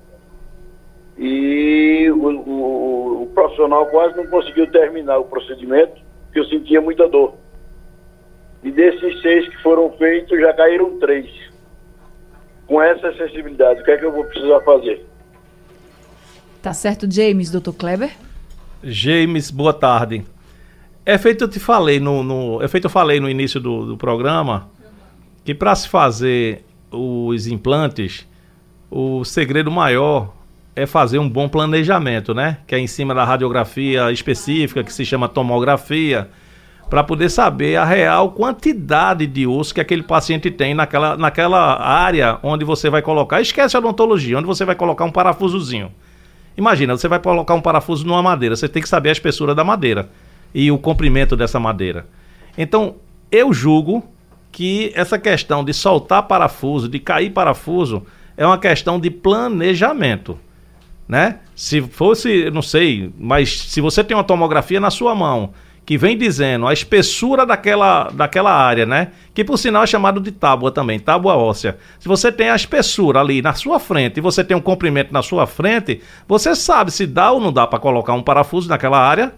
E 1.18 2.10
o, 2.10 2.28
o, 2.28 3.22
o 3.22 3.26
profissional 3.34 3.86
quase 3.86 4.16
não 4.16 4.26
conseguiu 4.26 4.66
terminar 4.70 5.18
o 5.18 5.24
procedimento, 5.24 6.00
porque 6.24 6.40
eu 6.40 6.44
sentia 6.46 6.80
muita 6.80 7.08
dor. 7.08 7.34
E 8.62 8.70
desses 8.70 9.20
seis 9.20 9.48
que 9.48 9.62
foram 9.62 9.92
feitos, 9.92 10.40
já 10.40 10.52
caíram 10.54 10.98
três. 10.98 11.30
Com 12.66 12.80
essa 12.80 13.12
sensibilidade, 13.14 13.82
o 13.82 13.84
que 13.84 13.90
é 13.90 13.98
que 13.98 14.04
eu 14.04 14.12
vou 14.12 14.24
precisar 14.24 14.60
fazer? 14.60 15.06
Tá 16.62 16.72
certo, 16.72 17.06
James, 17.08 17.50
doutor 17.50 17.74
Kleber? 17.74 18.10
James, 18.82 19.50
boa 19.50 19.72
tarde. 19.72 20.24
É 21.06 21.18
feito 21.18 21.44
eu 21.44 21.48
te 21.48 21.60
falei 21.60 22.00
no, 22.00 22.22
no 22.22 22.62
é 22.62 22.68
feito 22.68 22.84
eu 22.84 22.90
falei 22.90 23.20
no 23.20 23.28
início 23.28 23.60
do, 23.60 23.84
do 23.84 23.96
programa 23.96 24.68
que 25.44 25.54
para 25.54 25.74
se 25.74 25.86
fazer 25.86 26.64
os 26.90 27.46
implantes, 27.46 28.26
o 28.90 29.22
segredo 29.24 29.70
maior 29.70 30.32
é 30.74 30.86
fazer 30.86 31.18
um 31.18 31.28
bom 31.28 31.46
planejamento, 31.46 32.32
né? 32.32 32.58
Que 32.66 32.74
é 32.74 32.78
em 32.78 32.86
cima 32.86 33.14
da 33.14 33.22
radiografia 33.22 34.10
específica 34.10 34.82
que 34.82 34.92
se 34.92 35.04
chama 35.04 35.28
tomografia, 35.28 36.30
para 36.88 37.04
poder 37.04 37.28
saber 37.28 37.76
a 37.76 37.84
real 37.84 38.32
quantidade 38.32 39.26
de 39.26 39.46
osso 39.46 39.74
que 39.74 39.80
aquele 39.80 40.02
paciente 40.02 40.50
tem 40.50 40.74
naquela, 40.74 41.16
naquela 41.16 41.82
área 41.82 42.38
onde 42.42 42.64
você 42.64 42.88
vai 42.88 43.02
colocar. 43.02 43.42
Esquece 43.42 43.76
a 43.76 43.78
odontologia, 43.78 44.38
onde 44.38 44.46
você 44.46 44.64
vai 44.64 44.74
colocar 44.74 45.04
um 45.04 45.12
parafusozinho. 45.12 45.92
Imagina, 46.56 46.96
você 46.96 47.08
vai 47.08 47.18
colocar 47.18 47.54
um 47.54 47.60
parafuso 47.60 48.06
numa 48.06 48.22
madeira, 48.22 48.56
você 48.56 48.68
tem 48.68 48.82
que 48.82 48.88
saber 48.88 49.10
a 49.10 49.12
espessura 49.12 49.54
da 49.54 49.64
madeira 49.64 50.08
e 50.54 50.70
o 50.70 50.78
comprimento 50.78 51.36
dessa 51.36 51.58
madeira. 51.58 52.06
Então, 52.56 52.96
eu 53.30 53.52
julgo 53.52 54.04
que 54.52 54.92
essa 54.94 55.18
questão 55.18 55.64
de 55.64 55.74
soltar 55.74 56.22
parafuso, 56.22 56.88
de 56.88 57.00
cair 57.00 57.30
parafuso, 57.30 58.06
é 58.36 58.46
uma 58.46 58.58
questão 58.58 59.00
de 59.00 59.10
planejamento. 59.10 60.38
Né? 61.08 61.40
Se 61.56 61.82
fosse, 61.82 62.50
não 62.50 62.62
sei, 62.62 63.12
mas 63.18 63.62
se 63.62 63.80
você 63.80 64.04
tem 64.04 64.16
uma 64.16 64.24
tomografia 64.24 64.80
na 64.80 64.90
sua 64.90 65.14
mão 65.14 65.52
que 65.84 65.98
vem 65.98 66.16
dizendo 66.16 66.66
a 66.66 66.72
espessura 66.72 67.44
daquela, 67.44 68.04
daquela 68.10 68.50
área, 68.50 68.86
né? 68.86 69.08
Que 69.34 69.44
por 69.44 69.58
sinal 69.58 69.82
é 69.82 69.86
chamado 69.86 70.18
de 70.18 70.32
tábua 70.32 70.70
também, 70.70 70.98
tábua 70.98 71.36
óssea. 71.36 71.76
Se 71.98 72.08
você 72.08 72.32
tem 72.32 72.48
a 72.48 72.56
espessura 72.56 73.20
ali 73.20 73.42
na 73.42 73.52
sua 73.52 73.78
frente 73.78 74.16
e 74.16 74.20
você 74.20 74.42
tem 74.42 74.56
um 74.56 74.62
comprimento 74.62 75.12
na 75.12 75.22
sua 75.22 75.46
frente, 75.46 76.00
você 76.26 76.54
sabe 76.56 76.90
se 76.90 77.06
dá 77.06 77.30
ou 77.32 77.40
não 77.40 77.52
dá 77.52 77.66
para 77.66 77.78
colocar 77.78 78.14
um 78.14 78.22
parafuso 78.22 78.68
naquela 78.68 78.98
área 78.98 79.34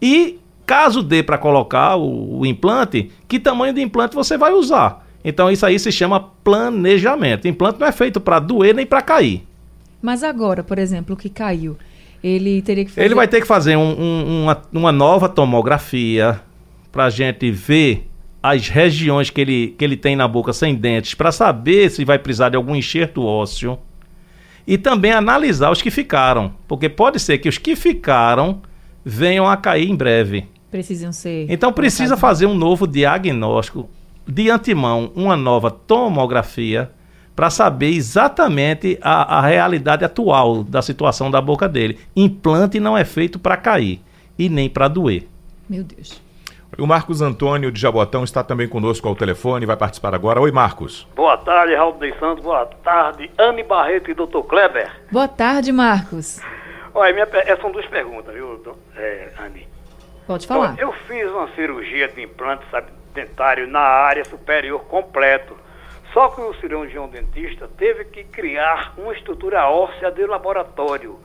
e 0.00 0.38
Caso 0.72 1.02
dê 1.02 1.22
para 1.22 1.36
colocar 1.36 1.96
o, 1.96 2.38
o, 2.38 2.46
implante, 2.46 3.10
que 3.28 3.38
tamanho 3.38 3.74
de 3.74 3.82
implante 3.82 4.14
você 4.14 4.38
vai 4.38 4.54
usar? 4.54 5.06
Então 5.22 5.50
isso 5.50 5.66
aí 5.66 5.78
se 5.78 5.92
chama 5.92 6.18
planejamento. 6.18 7.46
Implante 7.46 7.78
não 7.78 7.86
é 7.86 7.92
feito 7.92 8.18
para 8.18 8.38
doer 8.38 8.74
nem 8.74 8.86
para 8.86 9.02
cair. 9.02 9.46
Mas 10.00 10.24
agora, 10.24 10.64
por 10.64 10.78
exemplo, 10.78 11.14
o 11.14 11.18
que 11.18 11.28
caiu, 11.28 11.76
ele 12.24 12.62
teria 12.62 12.86
que 12.86 12.90
fazer... 12.90 13.04
Ele 13.04 13.14
vai 13.14 13.28
ter 13.28 13.42
que 13.42 13.46
fazer 13.46 13.76
um, 13.76 13.82
um, 13.82 14.42
uma, 14.44 14.62
uma 14.72 14.90
nova 14.90 15.28
tomografia 15.28 16.40
para 16.90 17.04
a 17.04 17.10
gente 17.10 17.50
ver 17.50 18.08
as 18.42 18.66
regiões 18.66 19.28
que 19.28 19.42
ele, 19.42 19.74
que 19.76 19.84
ele 19.84 19.98
tem 19.98 20.16
na 20.16 20.26
boca 20.26 20.54
sem 20.54 20.74
dentes, 20.74 21.12
para 21.12 21.30
saber 21.30 21.90
se 21.90 22.02
vai 22.02 22.18
precisar 22.18 22.48
de 22.48 22.56
algum 22.56 22.74
enxerto 22.74 23.22
ósseo. 23.22 23.78
E 24.66 24.78
também 24.78 25.12
analisar 25.12 25.70
os 25.70 25.82
que 25.82 25.90
ficaram, 25.90 26.54
porque 26.66 26.88
pode 26.88 27.20
ser 27.20 27.36
que 27.36 27.48
os 27.50 27.58
que 27.58 27.76
ficaram 27.76 28.62
venham 29.04 29.46
a 29.46 29.54
cair 29.54 29.90
em 29.90 29.94
breve. 29.94 30.46
Precisam 30.72 31.12
ser. 31.12 31.46
Então 31.50 31.70
precisa 31.70 32.16
fazer 32.16 32.46
um 32.46 32.54
novo 32.54 32.86
diagnóstico, 32.86 33.90
de 34.26 34.48
antemão, 34.48 35.12
uma 35.14 35.36
nova 35.36 35.70
tomografia, 35.70 36.90
para 37.36 37.50
saber 37.50 37.90
exatamente 37.90 38.98
a, 39.02 39.38
a 39.38 39.42
realidade 39.42 40.02
atual 40.02 40.64
da 40.64 40.80
situação 40.80 41.30
da 41.30 41.42
boca 41.42 41.68
dele. 41.68 41.98
Implante 42.16 42.80
não 42.80 42.96
é 42.96 43.04
feito 43.04 43.38
para 43.38 43.58
cair 43.58 44.00
e 44.38 44.48
nem 44.48 44.66
para 44.66 44.88
doer. 44.88 45.28
Meu 45.68 45.84
Deus. 45.84 46.22
O 46.78 46.86
Marcos 46.86 47.20
Antônio 47.20 47.70
de 47.70 47.78
Jabotão 47.78 48.24
está 48.24 48.42
também 48.42 48.66
conosco 48.66 49.06
ao 49.06 49.14
telefone, 49.14 49.66
vai 49.66 49.76
participar 49.76 50.14
agora. 50.14 50.40
Oi, 50.40 50.50
Marcos. 50.50 51.06
Boa 51.14 51.36
tarde, 51.36 51.74
Raul 51.74 51.98
de 51.98 52.18
Santos. 52.18 52.42
Boa 52.42 52.64
tarde, 52.64 53.30
Anne 53.36 53.62
Barreto 53.62 54.10
e 54.10 54.14
Dr. 54.14 54.40
Kleber. 54.48 54.90
Boa 55.10 55.28
tarde, 55.28 55.70
Marcos. 55.70 56.40
Olha, 56.94 57.12
minha, 57.12 57.28
essas 57.42 57.60
são 57.60 57.70
duas 57.70 57.84
perguntas, 57.88 58.32
viu, 58.32 58.58
é, 58.96 59.28
Anne? 59.38 59.71
Pode 60.26 60.46
falar. 60.46 60.78
Eu, 60.78 60.88
eu 60.88 60.92
fiz 61.06 61.30
uma 61.30 61.48
cirurgia 61.54 62.08
de 62.08 62.22
implante 62.22 62.64
dentário 63.12 63.66
na 63.66 63.80
área 63.80 64.24
superior 64.24 64.84
completo. 64.84 65.56
Só 66.12 66.28
que 66.28 66.42
o 66.42 66.54
cirurgião 66.54 67.08
dentista 67.08 67.68
teve 67.78 68.04
que 68.06 68.24
criar 68.24 68.92
uma 68.98 69.14
estrutura 69.14 69.66
óssea 69.68 70.10
de 70.10 70.26
laboratório. 70.26 71.18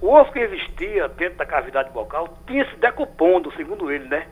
O 0.00 0.12
osso 0.12 0.32
que 0.32 0.38
existia 0.38 1.08
dentro 1.08 1.38
da 1.38 1.46
cavidade 1.46 1.90
bucal 1.90 2.38
tinha 2.46 2.68
se 2.68 2.76
decompondo, 2.76 3.50
segundo 3.56 3.90
ele, 3.90 4.06
né? 4.06 4.26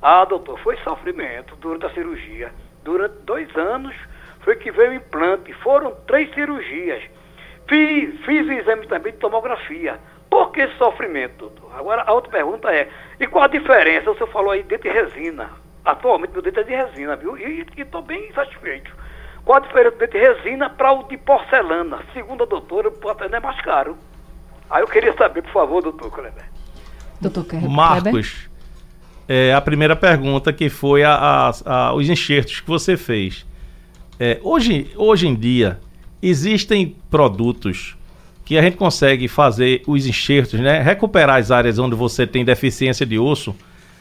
Ah, 0.00 0.24
doutor, 0.24 0.58
foi 0.60 0.76
sofrimento 0.78 1.56
durante 1.56 1.86
a 1.86 1.90
cirurgia. 1.90 2.52
Durante 2.84 3.16
dois 3.24 3.54
anos 3.56 3.94
foi 4.40 4.54
que 4.54 4.70
veio 4.70 4.92
o 4.92 4.94
implante. 4.94 5.52
Foram 5.54 5.92
três 6.06 6.32
cirurgias. 6.32 7.02
Fiz, 7.68 8.20
fiz 8.24 8.48
exame 8.48 8.86
também 8.86 9.12
de 9.12 9.18
tomografia. 9.18 9.98
Por 10.30 10.52
que 10.52 10.60
esse 10.60 10.76
sofrimento, 10.76 11.38
doutor? 11.38 11.70
Agora, 11.76 12.02
a 12.06 12.12
outra 12.12 12.30
pergunta 12.30 12.70
é, 12.70 12.88
e 13.18 13.26
qual 13.26 13.44
a 13.44 13.48
diferença? 13.48 14.10
O 14.10 14.14
senhor 14.14 14.30
falou 14.30 14.50
aí 14.50 14.62
dente 14.62 14.82
de 14.82 14.88
resina. 14.88 15.50
Atualmente 15.84 16.32
meu 16.32 16.42
dente 16.42 16.58
é 16.58 16.62
de 16.62 16.74
resina, 16.74 17.16
viu? 17.16 17.36
E 17.38 17.64
estou 17.76 18.02
bem 18.02 18.32
satisfeito. 18.32 18.90
Qual 19.44 19.58
a 19.58 19.60
diferença 19.60 19.92
do 19.92 19.98
dente 19.98 20.12
de 20.12 20.18
resina 20.18 20.68
para 20.68 20.92
o 20.92 21.04
de 21.04 21.16
porcelana? 21.16 22.00
Segundo 22.12 22.42
a 22.42 22.46
doutora, 22.46 22.88
o 22.88 22.92
porcelana 22.92 23.36
é 23.36 23.40
mais 23.40 23.60
caro. 23.60 23.96
Aí 24.68 24.82
eu 24.82 24.88
queria 24.88 25.14
saber, 25.16 25.42
por 25.42 25.52
favor, 25.52 25.82
doutor 25.82 26.10
Kleber. 26.10 26.44
Doutor 27.20 27.44
Kleber. 27.44 27.70
Marcos, 27.70 28.48
é, 29.28 29.54
a 29.54 29.60
primeira 29.60 29.94
pergunta 29.94 30.52
que 30.52 30.68
foi 30.68 31.04
a, 31.04 31.14
a, 31.14 31.52
a, 31.64 31.94
os 31.94 32.08
enxertos 32.08 32.60
que 32.60 32.68
você 32.68 32.96
fez. 32.96 33.46
É, 34.18 34.40
hoje, 34.42 34.90
hoje 34.96 35.28
em 35.28 35.34
dia, 35.34 35.78
existem 36.22 36.96
produtos 37.10 37.95
que 38.46 38.56
a 38.56 38.62
gente 38.62 38.76
consegue 38.76 39.26
fazer 39.26 39.82
os 39.88 40.06
enxertos, 40.06 40.60
né? 40.60 40.80
Recuperar 40.80 41.40
as 41.40 41.50
áreas 41.50 41.80
onde 41.80 41.96
você 41.96 42.24
tem 42.24 42.44
deficiência 42.44 43.04
de 43.04 43.18
osso 43.18 43.54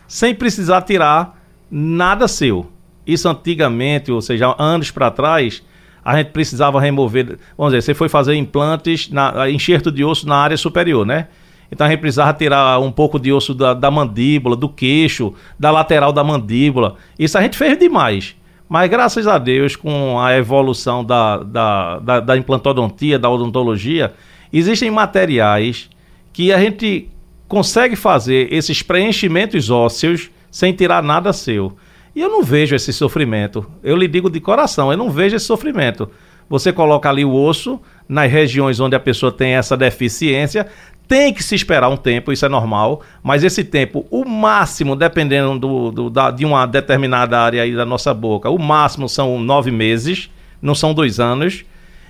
sem 0.07 0.35
precisar 0.35 0.83
tirar 0.83 1.41
nada 1.69 2.27
seu. 2.27 2.69
Isso 3.07 3.27
antigamente, 3.27 4.11
ou 4.11 4.21
seja, 4.21 4.55
anos 4.59 4.91
para 4.91 5.09
trás, 5.09 5.63
a 6.03 6.15
gente 6.15 6.29
precisava 6.29 6.79
remover. 6.79 7.39
Vamos 7.57 7.73
dizer, 7.73 7.81
você 7.81 7.93
foi 7.95 8.07
fazer 8.07 8.35
implantes, 8.35 9.09
na, 9.09 9.49
enxerto 9.49 9.91
de 9.91 10.05
osso 10.05 10.27
na 10.27 10.37
área 10.37 10.55
superior, 10.55 11.07
né? 11.07 11.27
Então 11.71 11.87
a 11.87 11.89
gente 11.89 12.01
precisava 12.01 12.31
tirar 12.31 12.79
um 12.79 12.91
pouco 12.91 13.19
de 13.19 13.33
osso 13.33 13.51
da, 13.51 13.73
da 13.73 13.89
mandíbula, 13.89 14.55
do 14.55 14.69
queixo, 14.69 15.33
da 15.59 15.71
lateral 15.71 16.13
da 16.13 16.23
mandíbula. 16.23 16.97
Isso 17.17 17.35
a 17.35 17.41
gente 17.41 17.57
fez 17.57 17.79
demais. 17.79 18.35
Mas 18.69 18.91
graças 18.91 19.25
a 19.25 19.39
Deus, 19.39 19.75
com 19.75 20.19
a 20.19 20.37
evolução 20.37 21.03
da, 21.03 21.37
da, 21.37 21.99
da, 21.99 22.19
da 22.19 22.37
implantodontia, 22.37 23.17
da 23.17 23.27
odontologia, 23.27 24.13
existem 24.51 24.89
materiais 24.91 25.89
que 26.33 26.51
a 26.51 26.59
gente 26.59 27.09
consegue 27.47 27.95
fazer 27.95 28.51
esses 28.51 28.81
preenchimentos 28.81 29.69
ósseos 29.69 30.29
sem 30.51 30.73
tirar 30.73 31.03
nada 31.03 31.31
seu. 31.33 31.75
E 32.15 32.21
eu 32.21 32.29
não 32.29 32.43
vejo 32.43 32.75
esse 32.75 32.93
sofrimento. 32.93 33.65
Eu 33.83 33.95
lhe 33.95 34.07
digo 34.07 34.29
de 34.29 34.39
coração, 34.39 34.91
eu 34.91 34.97
não 34.97 35.09
vejo 35.09 35.35
esse 35.35 35.45
sofrimento. 35.45 36.09
Você 36.49 36.71
coloca 36.71 37.09
ali 37.09 37.25
o 37.25 37.33
osso 37.33 37.79
nas 38.07 38.31
regiões 38.31 38.79
onde 38.79 38.95
a 38.95 38.99
pessoa 38.99 39.31
tem 39.31 39.53
essa 39.53 39.75
deficiência, 39.75 40.67
tem 41.07 41.33
que 41.33 41.43
se 41.43 41.55
esperar 41.55 41.89
um 41.89 41.97
tempo, 41.97 42.31
isso 42.31 42.45
é 42.45 42.49
normal, 42.49 43.01
mas 43.21 43.43
esse 43.43 43.63
tempo, 43.63 44.05
o 44.09 44.25
máximo, 44.25 44.95
dependendo 44.95 45.59
do, 45.59 45.91
do 45.91 46.09
da, 46.09 46.31
de 46.31 46.45
uma 46.45 46.65
determinada 46.65 47.39
área 47.39 47.63
aí 47.63 47.75
da 47.75 47.85
nossa 47.85 48.13
boca, 48.13 48.49
o 48.49 48.57
máximo 48.57 49.07
são 49.09 49.39
nove 49.39 49.71
meses, 49.71 50.29
não 50.61 50.73
são 50.73 50.93
dois 50.93 51.19
anos. 51.19 51.65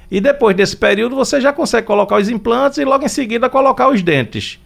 E 0.09 0.21
depois 0.21 0.55
desse 0.55 0.77
período 0.77 1.15
você 1.15 1.41
já 1.41 1.51
consegue 1.51 1.87
colocar 1.87 2.17
os 2.17 2.29
implantes 2.29 2.77
e 2.77 2.85
logo 2.85 3.05
em 3.05 3.09
seguida 3.09 3.49
colocar 3.49 3.89
os 3.89 4.01
dentes. 4.01 4.59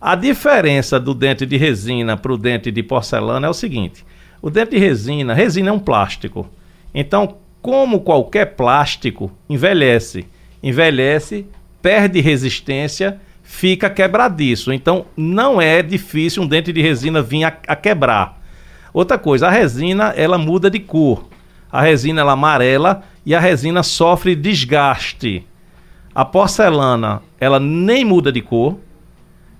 A 0.00 0.14
diferença 0.14 1.00
do 1.00 1.14
dente 1.14 1.44
de 1.46 1.56
resina 1.56 2.16
para 2.16 2.32
o 2.32 2.38
dente 2.38 2.70
de 2.70 2.82
porcelana 2.82 3.46
é 3.46 3.50
o 3.50 3.54
seguinte: 3.54 4.04
o 4.40 4.50
dente 4.50 4.72
de 4.72 4.78
resina, 4.78 5.34
resina 5.34 5.70
é 5.70 5.72
um 5.72 5.78
plástico. 5.78 6.48
Então, 6.94 7.36
como 7.60 8.00
qualquer 8.00 8.54
plástico, 8.54 9.30
envelhece. 9.48 10.26
Envelhece, 10.62 11.46
perde 11.82 12.20
resistência 12.20 13.20
fica 13.46 13.88
quebradiço. 13.88 14.72
Então 14.72 15.06
não 15.16 15.62
é 15.62 15.80
difícil 15.80 16.42
um 16.42 16.46
dente 16.46 16.72
de 16.72 16.82
resina 16.82 17.22
vir 17.22 17.44
a, 17.44 17.56
a, 17.68 17.76
quebrar. 17.76 18.42
Outra 18.92 19.16
coisa, 19.16 19.46
a 19.46 19.50
resina 19.50 20.12
ela 20.16 20.36
muda 20.36 20.68
de 20.68 20.80
cor. 20.80 21.28
A 21.70 21.80
resina 21.80 22.20
ela 22.20 22.32
amarela 22.32 23.02
e 23.26 23.34
a 23.34 23.40
resina 23.40 23.82
sofre 23.82 24.36
desgaste. 24.36 25.44
A 26.14 26.24
porcelana 26.24 27.20
ela 27.40 27.58
nem 27.58 28.04
muda 28.04 28.30
de 28.30 28.40
cor. 28.40 28.78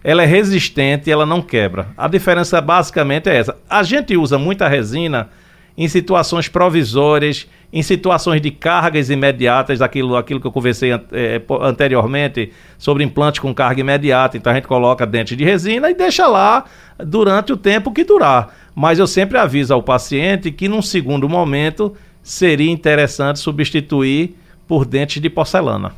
Ela 0.05 0.23
é 0.23 0.27
resistente 0.27 1.11
e 1.11 1.13
ela 1.13 1.27
não 1.27 1.43
quebra. 1.43 1.89
A 1.97 2.07
diferença 2.07 2.61
basicamente 2.61 3.29
é 3.29 3.37
essa. 3.37 3.59
A 3.69 3.83
gente 3.83 4.17
usa 4.17 4.39
muita 4.39 4.69
resina 4.69 5.29
em 5.77 5.89
situações 5.89 6.49
provisórias, 6.49 7.49
em 7.73 7.83
situações 7.83 8.41
de 8.41 8.53
cargas 8.53 9.11
imediatas, 9.11 9.83
aquilo, 9.83 10.17
aquilo 10.17 10.41
que 10.41 10.47
eu 10.47 10.53
conversei 10.53 10.93
é, 10.93 11.43
anteriormente 11.61 12.53
sobre 12.79 13.03
implante 13.03 13.41
com 13.41 13.53
carga 13.53 13.81
imediata. 13.81 14.37
Então 14.37 14.53
a 14.53 14.55
gente 14.55 14.69
coloca 14.69 15.05
dente 15.05 15.35
de 15.35 15.45
resina 15.45 15.91
e 15.91 15.95
deixa 15.95 16.29
lá 16.29 16.65
durante 16.99 17.53
o 17.53 17.57
tempo 17.57 17.93
que 17.93 18.05
durar. 18.05 18.55
Mas 18.77 19.01
eu 19.01 19.09
sempre 19.09 19.37
aviso 19.37 19.75
ao 19.75 19.83
paciente 19.83 20.53
que 20.53 20.69
num 20.69 20.81
segundo 20.81 21.29
momento 21.29 21.95
seria 22.27 22.73
interessante 22.73 23.39
substituir 23.39 24.35
por 24.67 24.85
dentes 24.85 25.23
de 25.23 25.31
porcelana. 25.31 25.93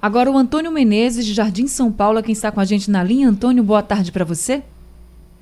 Agora 0.00 0.30
o 0.30 0.36
Antônio 0.36 0.70
Menezes, 0.70 1.24
de 1.24 1.32
Jardim 1.32 1.66
São 1.66 1.90
Paulo, 1.90 2.18
é 2.18 2.22
quem 2.22 2.32
está 2.32 2.52
com 2.52 2.60
a 2.60 2.66
gente 2.66 2.90
na 2.90 3.02
linha. 3.02 3.30
Antônio, 3.30 3.64
boa 3.64 3.82
tarde 3.82 4.12
para 4.12 4.26
você. 4.26 4.62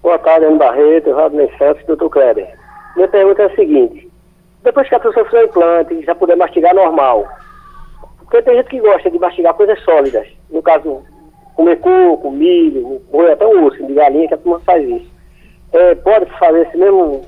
Boa 0.00 0.16
tarde, 0.20 0.46
Ana 0.46 0.58
Barreto, 0.58 1.10
Rodney 1.10 1.50
Santos 1.58 1.82
e 1.82 1.86
doutor 1.88 2.08
Kleber. 2.08 2.56
Minha 2.94 3.08
pergunta 3.08 3.42
é 3.42 3.46
a 3.46 3.56
seguinte: 3.56 4.08
depois 4.62 4.88
que 4.88 4.94
a 4.94 5.00
pessoa 5.00 5.24
fizer 5.24 5.42
o 5.42 5.46
implante 5.46 5.94
e 5.94 6.04
já 6.04 6.14
puder 6.14 6.36
mastigar 6.36 6.72
normal, 6.72 7.26
porque 8.18 8.40
tem 8.42 8.54
gente 8.58 8.68
que 8.68 8.80
gosta 8.80 9.10
de 9.10 9.18
mastigar 9.18 9.54
coisas 9.54 9.82
sólidas, 9.82 10.28
no 10.48 10.62
caso, 10.62 11.02
comer 11.56 11.80
coco, 11.80 12.30
milho, 12.30 13.02
ou 13.10 13.30
até 13.30 13.44
um 13.44 13.64
osso 13.64 13.84
de 13.84 13.92
galinha, 13.92 14.28
que 14.28 14.34
a 14.34 14.38
turma 14.38 14.60
faz 14.60 14.88
isso. 14.88 15.10
É, 15.72 15.96
pode 15.96 16.26
fazer 16.38 16.68
esse 16.68 16.78
mesmo 16.78 17.22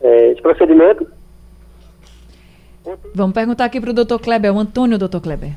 é, 0.00 0.32
esse 0.32 0.42
procedimento? 0.42 1.17
Vamos 3.14 3.34
perguntar 3.34 3.64
aqui 3.64 3.80
para 3.80 3.90
o 3.90 3.94
doutor 3.94 4.18
Kleber, 4.18 4.52
o 4.52 4.58
Antônio, 4.58 4.98
doutor 4.98 5.20
Kleber. 5.20 5.52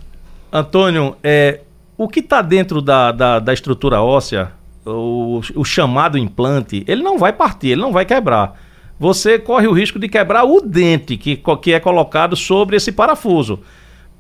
Antônio, 0.52 1.16
é, 1.24 1.62
o 1.98 2.08
que 2.08 2.20
está 2.20 2.42
dentro 2.42 2.82
da, 2.82 3.12
da, 3.12 3.40
da, 3.40 3.54
estrutura 3.54 4.02
óssea, 4.02 4.52
o, 4.86 5.42
o 5.56 5.64
chamado 5.64 6.18
implante, 6.18 6.84
ele 6.88 7.02
não 7.02 7.18
vai 7.18 7.32
partir, 7.32 7.70
ele 7.70 7.82
não 7.82 7.92
vai 7.92 8.06
quebrar 8.06 8.58
você 9.02 9.40
corre 9.40 9.66
o 9.66 9.72
risco 9.72 9.98
de 9.98 10.08
quebrar 10.08 10.44
o 10.44 10.62
dente 10.62 11.18
que, 11.18 11.42
que 11.60 11.74
é 11.74 11.80
colocado 11.80 12.36
sobre 12.36 12.76
esse 12.76 12.92
parafuso. 12.92 13.60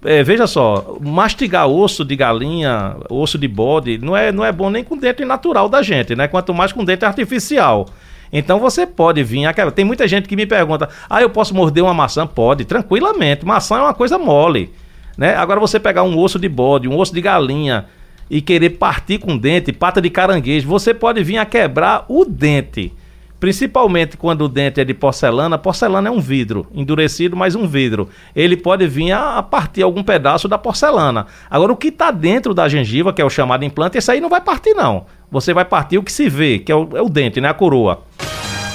É, 0.03 0.23
veja 0.23 0.47
só, 0.47 0.97
mastigar 0.99 1.67
osso 1.67 2.03
de 2.03 2.15
galinha, 2.15 2.95
osso 3.07 3.37
de 3.37 3.47
bode, 3.47 3.99
não 3.99 4.17
é, 4.17 4.31
não 4.31 4.43
é 4.43 4.51
bom 4.51 4.71
nem 4.71 4.83
com 4.83 4.97
dente 4.97 5.23
natural 5.23 5.69
da 5.69 5.83
gente, 5.83 6.15
né? 6.15 6.27
Quanto 6.27 6.51
mais 6.51 6.73
com 6.73 6.83
dente 6.83 7.05
artificial. 7.05 7.89
Então 8.31 8.59
você 8.59 8.85
pode 8.85 9.23
vir 9.23 9.45
aquela. 9.45 9.71
Tem 9.71 9.83
muita 9.83 10.07
gente 10.07 10.27
que 10.27 10.35
me 10.35 10.45
pergunta: 10.45 10.89
ah, 11.09 11.21
eu 11.21 11.29
posso 11.29 11.53
morder 11.53 11.83
uma 11.83 11.93
maçã? 11.93 12.25
Pode, 12.25 12.65
tranquilamente. 12.65 13.45
Maçã 13.45 13.77
é 13.77 13.81
uma 13.81 13.93
coisa 13.93 14.17
mole. 14.17 14.71
Né? 15.17 15.35
Agora 15.35 15.59
você 15.59 15.79
pegar 15.79 16.03
um 16.03 16.17
osso 16.17 16.39
de 16.39 16.47
bode, 16.47 16.87
um 16.87 16.97
osso 16.97 17.13
de 17.13 17.21
galinha 17.21 17.85
e 18.29 18.41
querer 18.41 18.71
partir 18.71 19.17
com 19.17 19.37
dente, 19.37 19.73
pata 19.73 20.01
de 20.01 20.09
caranguejo, 20.09 20.67
você 20.67 20.93
pode 20.93 21.21
vir 21.21 21.37
a 21.37 21.45
quebrar 21.45 22.05
o 22.07 22.23
dente. 22.23 22.93
Principalmente 23.41 24.17
quando 24.17 24.43
o 24.43 24.47
dente 24.47 24.79
é 24.79 24.85
de 24.85 24.93
porcelana, 24.93 25.57
porcelana 25.57 26.07
é 26.07 26.11
um 26.11 26.19
vidro, 26.19 26.67
endurecido, 26.73 27.35
mas 27.35 27.55
um 27.55 27.67
vidro. 27.67 28.07
Ele 28.35 28.55
pode 28.55 28.87
vir 28.87 29.11
a, 29.11 29.41
partir 29.41 29.81
algum 29.81 30.03
pedaço 30.03 30.47
da 30.47 30.59
porcelana. 30.59 31.25
Agora, 31.49 31.73
o 31.73 31.75
que 31.75 31.87
está 31.87 32.11
dentro 32.11 32.53
da 32.53 32.69
gengiva, 32.69 33.11
que 33.11 33.19
é 33.19 33.25
o 33.25 33.31
chamado 33.31 33.65
implante, 33.65 33.97
esse 33.97 34.11
aí 34.11 34.21
não 34.21 34.29
vai 34.29 34.41
partir, 34.41 34.75
não. 34.75 35.07
Você 35.31 35.55
vai 35.55 35.65
partir 35.65 35.97
o 35.97 36.03
que 36.03 36.11
se 36.11 36.29
vê, 36.29 36.59
que 36.59 36.71
é 36.71 36.75
o, 36.75 36.89
é 36.95 37.01
o 37.01 37.09
dente, 37.09 37.41
né? 37.41 37.49
A 37.49 37.53
coroa. 37.53 38.03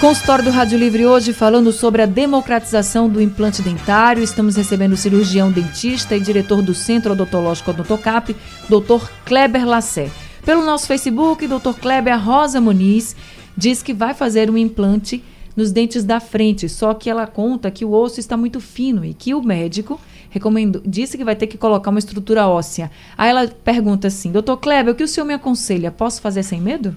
Consultório 0.00 0.44
do 0.44 0.50
Rádio 0.50 0.78
Livre 0.78 1.06
hoje 1.06 1.32
falando 1.32 1.72
sobre 1.72 2.02
a 2.02 2.06
democratização 2.06 3.09
do 3.09 3.18
implante 3.18 3.62
dentário. 3.62 4.22
Estamos 4.22 4.54
recebendo 4.54 4.92
o 4.92 4.96
cirurgião 4.96 5.50
dentista 5.50 6.14
e 6.14 6.20
diretor 6.20 6.61
do 6.61 6.74
Centro 6.74 7.12
Odontológico 7.12 7.70
Odontocap, 7.70 8.37
Dr. 8.68 9.09
Kleber 9.24 9.66
Lassé. 9.66 10.11
Pelo 10.44 10.66
nosso 10.66 10.87
Facebook, 10.87 11.46
Dr. 11.46 11.72
Kleber 11.80 12.22
Rosa 12.22 12.61
Muniz 12.61 13.16
diz 13.56 13.82
que 13.82 13.94
vai 13.94 14.12
fazer 14.12 14.50
um 14.50 14.59
implante 14.59 15.24
nos 15.56 15.72
dentes 15.72 16.04
da 16.04 16.20
frente, 16.20 16.68
só 16.68 16.92
que 16.92 17.09
ela 17.09 17.26
conta 17.26 17.70
que 17.70 17.85
o 17.85 17.92
osso 17.92 18.20
está 18.20 18.37
muito 18.37 18.61
fino 18.61 19.02
e 19.02 19.14
que 19.14 19.35
o 19.35 19.42
médico 19.42 19.98
recomendou, 20.28 20.82
disse 20.85 21.16
que 21.16 21.24
vai 21.24 21.35
ter 21.35 21.46
que 21.46 21.56
colocar 21.56 21.88
uma 21.88 21.98
estrutura 21.98 22.46
óssea. 22.46 22.90
Aí 23.16 23.30
ela 23.30 23.48
pergunta 23.48 24.09
assim, 24.09 24.30
doutor 24.30 24.59
Kleber, 24.59 24.92
o 24.92 24.96
que 24.96 25.04
o 25.04 25.09
senhor 25.09 25.24
me 25.24 25.32
aconselha? 25.32 25.90
Posso 25.90 26.20
fazer 26.20 26.42
sem 26.42 26.61
medo? 26.61 26.94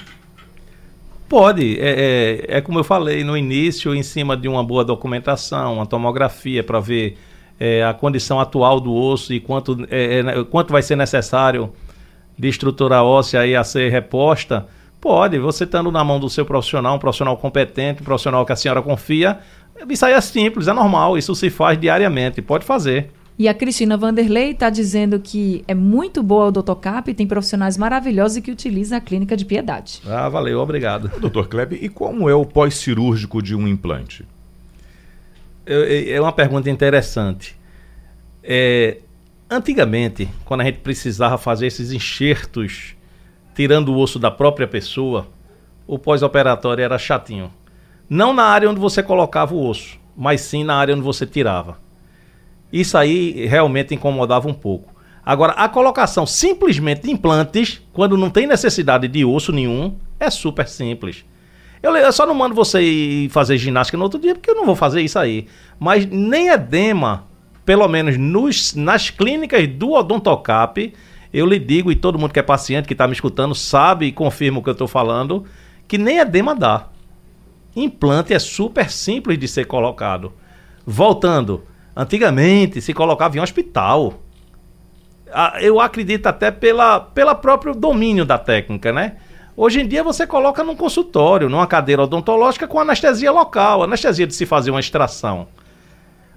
Pode, 1.30 1.80
é, 1.80 2.46
é, 2.50 2.58
é 2.58 2.62
como 2.62 2.80
eu 2.80 2.84
falei 2.84 3.24
no 3.24 3.38
início, 3.38 3.94
em 3.94 4.02
cima 4.04 4.36
de 4.36 4.48
uma 4.48 4.64
boa 4.64 4.84
documentação, 4.84 5.76
uma 5.76 5.86
tomografia 5.86 6.64
para 6.64 6.80
ver 6.80 7.18
é, 7.60 7.84
a 7.84 7.94
condição 7.94 8.40
atual 8.40 8.80
do 8.80 8.92
osso 8.94 9.32
e 9.32 9.40
quanto, 9.40 9.86
é, 9.92 10.20
é, 10.20 10.44
quanto 10.44 10.72
vai 10.72 10.82
ser 10.82 10.96
necessário 10.96 11.72
de 12.38 12.48
estrutura 12.48 13.04
óssea 13.04 13.42
aí 13.42 13.56
a 13.56 13.64
ser 13.64 13.92
reposta 13.92 14.68
Pode, 15.02 15.40
você 15.40 15.64
estando 15.64 15.92
na 15.92 16.04
mão 16.04 16.20
do 16.20 16.30
seu 16.30 16.46
profissional, 16.46 16.96
um 16.96 17.00
profissional 17.00 17.38
competente, 17.38 18.02
um 18.02 18.06
profissional 18.06 18.46
que 18.46 18.52
a 18.52 18.56
senhora 18.56 18.82
confia, 18.82 19.40
isso 19.88 20.06
aí 20.06 20.12
é 20.12 20.20
simples, 20.20 20.68
é 20.68 20.74
normal, 20.74 21.18
isso 21.18 21.34
se 21.36 21.50
faz 21.50 21.80
diariamente, 21.80 22.42
pode 22.42 22.66
fazer. 22.66 23.10
E 23.40 23.48
a 23.48 23.54
Cristina 23.54 23.96
Vanderlei 23.96 24.52
está 24.52 24.70
dizendo 24.70 25.18
que 25.18 25.64
é 25.66 25.74
muito 25.74 26.22
boa 26.22 26.48
o 26.48 26.52
Dr. 26.52 26.76
Cap, 26.76 27.14
tem 27.14 27.26
profissionais 27.26 27.78
maravilhosos 27.78 28.36
e 28.36 28.42
que 28.42 28.52
utiliza 28.52 28.98
a 28.98 29.00
clínica 29.00 29.38
de 29.38 29.46
piedade. 29.46 30.02
Ah, 30.06 30.28
valeu, 30.28 30.60
obrigado. 30.60 31.08
Doutor 31.22 31.48
Kleber, 31.48 31.82
e 31.82 31.88
como 31.88 32.30
é 32.30 32.36
o 32.36 32.46
pós-cirúrgico 32.46 33.42
de 33.42 33.56
um 33.56 33.66
implante? 33.66 34.28
É, 35.66 36.12
é 36.12 36.20
uma 36.20 36.34
pergunta 36.34 36.70
interessante. 36.70 37.58
É, 38.44 38.98
antigamente, 39.50 40.28
quando 40.44 40.60
a 40.60 40.66
gente 40.66 40.80
precisava 40.80 41.38
fazer 41.38 41.68
esses 41.68 41.94
enxertos 41.94 42.94
tirando 43.56 43.94
o 43.94 44.00
osso 44.00 44.20
da 44.20 44.30
própria 44.30 44.68
pessoa, 44.68 45.30
o 45.88 45.98
pós-operatório 45.98 46.84
era 46.84 46.98
chatinho. 46.98 47.50
Não 48.10 48.34
na 48.34 48.44
área 48.44 48.70
onde 48.70 48.82
você 48.82 49.02
colocava 49.02 49.56
o 49.56 49.66
osso, 49.66 49.98
mas 50.14 50.42
sim 50.42 50.66
na 50.66 50.76
área 50.76 50.94
onde 50.94 51.04
você 51.04 51.26
tirava. 51.26 51.78
Isso 52.72 52.98
aí 52.98 53.46
realmente 53.48 53.94
incomodava 53.94 54.48
um 54.48 54.54
pouco. 54.54 54.94
Agora, 55.26 55.54
a 55.54 55.70
colocação 55.70 56.26
simplesmente 56.26 57.04
de 57.04 57.12
implantes, 57.12 57.82
quando 57.94 58.18
não 58.18 58.30
tem 58.30 58.48
necessidade 58.48 59.08
de 59.08 59.24
osso 59.24 59.52
nenhum, 59.52 59.96
é 60.20 60.30
super 60.30 60.68
simples. 60.68 61.26
Eu, 61.82 62.12
só 62.12 62.26
não 62.26 62.34
mando 62.34 62.56
você 62.56 62.82
ir 62.82 63.30
fazer 63.30 63.58
ginástica 63.58 63.98
no 63.98 64.04
outro 64.04 64.20
dia, 64.20 64.34
porque 64.34 64.50
eu 64.50 64.56
não 64.56 64.66
vou 64.66 64.76
fazer 64.76 65.02
isso 65.02 65.18
aí. 65.18 65.48
Mas 65.80 66.06
nem 66.06 66.50
edema 66.50 67.30
pelo 67.70 67.88
menos 67.88 68.18
nos, 68.18 68.74
nas 68.74 69.12
clínicas 69.12 69.68
do 69.68 69.92
Odontocap, 69.92 70.92
eu 71.32 71.46
lhe 71.46 71.60
digo, 71.60 71.92
e 71.92 71.96
todo 71.96 72.18
mundo 72.18 72.34
que 72.34 72.40
é 72.40 72.42
paciente, 72.42 72.88
que 72.88 72.96
está 72.96 73.06
me 73.06 73.14
escutando, 73.14 73.54
sabe 73.54 74.08
e 74.08 74.12
confirma 74.12 74.58
o 74.58 74.64
que 74.64 74.70
eu 74.70 74.74
estou 74.74 74.88
falando, 74.88 75.46
que 75.88 75.96
nem 75.96 76.18
edema 76.18 76.56
dá. 76.56 76.88
Implante 77.76 78.34
é 78.34 78.40
super 78.40 78.90
simples 78.90 79.38
de 79.38 79.48
ser 79.48 79.66
colocado. 79.66 80.34
Voltando, 80.84 81.64
antigamente 82.00 82.82
se 82.82 82.94
colocava 82.94 83.38
em 83.38 83.42
hospital. 83.42 84.22
Ah, 85.32 85.58
Eu 85.62 85.82
acredito 85.82 86.28
até 86.28 86.50
pela, 86.50 87.00
pela 87.00 87.36
próprio 87.36 87.76
domínio 87.76 88.24
da 88.24 88.38
técnica, 88.38 88.94
né? 88.94 89.18
Hoje 89.56 89.82
em 89.82 89.88
dia 89.88 90.02
você 90.02 90.26
coloca 90.26 90.64
num 90.64 90.76
consultório, 90.76 91.50
numa 91.50 91.68
cadeira 91.68 92.04
odontológica 92.04 92.66
com 92.66 92.80
anestesia 92.80 93.30
local, 93.30 93.84
anestesia 93.84 94.26
de 94.26 94.34
se 94.34 94.46
fazer 94.46 94.72
uma 94.72 94.80
extração. 94.80 95.50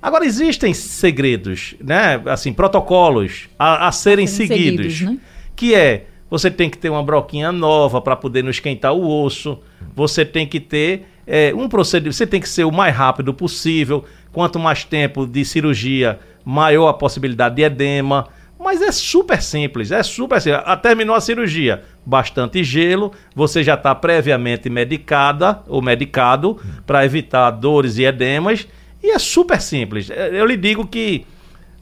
Agora 0.03 0.27
existem 0.27 0.75
segredos, 0.75 1.77
né? 1.81 2.21
Assim, 2.27 2.53
protocolos 2.53 3.49
a, 3.57 3.87
a 3.87 3.93
serem 3.93 4.27
serem 4.27 4.49
seguidos, 4.49 4.99
seguidos, 4.99 5.15
né? 5.15 5.21
que 5.55 5.77
é 5.77 6.07
você 6.29 6.51
tem 6.51 6.69
que 6.69 6.77
ter 6.77 6.89
uma 6.89 7.05
broquinha 7.05 7.53
nova 7.53 8.01
para 8.01 8.17
poder 8.17 8.43
não 8.43 8.51
esquentar 8.51 8.93
o 8.93 9.23
osso. 9.23 9.61
Você 9.95 10.25
tem 10.25 10.45
que 10.45 10.59
ter 10.59 11.07
é, 11.27 11.53
um 11.55 11.69
procedimento. 11.69 12.17
Você 12.17 12.27
tem 12.27 12.41
que 12.41 12.49
ser 12.49 12.65
o 12.65 12.73
mais 12.73 12.95
rápido 12.95 13.33
possível. 13.33 14.05
Quanto 14.33 14.59
mais 14.59 14.85
tempo 14.85 15.27
de 15.27 15.45
cirurgia, 15.45 16.19
maior 16.45 16.89
a 16.89 16.95
possibilidade 16.95 17.57
de 17.57 17.63
edema. 17.63 18.29
Mas 18.59 18.81
é 18.81 18.93
super 18.93 19.43
simples, 19.43 19.91
é 19.91 20.03
super 20.03 20.41
simples. 20.41 20.63
Ah, 20.65 20.77
terminou 20.77 21.17
a 21.17 21.21
cirurgia, 21.21 21.83
bastante 22.07 22.63
gelo, 22.63 23.13
você 23.35 23.63
já 23.63 23.75
está 23.75 23.93
previamente 23.93 24.71
medicada 24.71 25.61
ou 25.67 25.83
medicado 25.83 26.61
para 26.87 27.05
evitar 27.05 27.51
dores 27.51 27.99
e 27.99 28.05
edemas. 28.05 28.69
E 29.03 29.11
é 29.11 29.19
super 29.19 29.61
simples. 29.61 30.11
É, 30.11 30.41
Eu 30.41 30.47
lhe 30.47 30.57
digo 30.57 30.87
que 30.87 31.27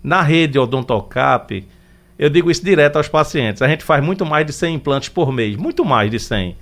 na 0.02 0.22
rede 0.22 0.58
Odontocap, 0.58 1.66
eu 2.18 2.30
digo 2.30 2.50
isso 2.50 2.64
direto 2.64 2.96
aos 2.96 3.08
pacientes. 3.08 3.60
A 3.60 3.68
gente 3.68 3.84
faz 3.84 4.02
muito 4.02 4.24
mais 4.24 4.46
de 4.46 4.52
100 4.52 4.76
implantes 4.76 5.10
por 5.10 5.30
mês, 5.30 5.56
muito 5.56 5.84
mais 5.84 6.10
de 6.10 6.18
100. 6.18 6.56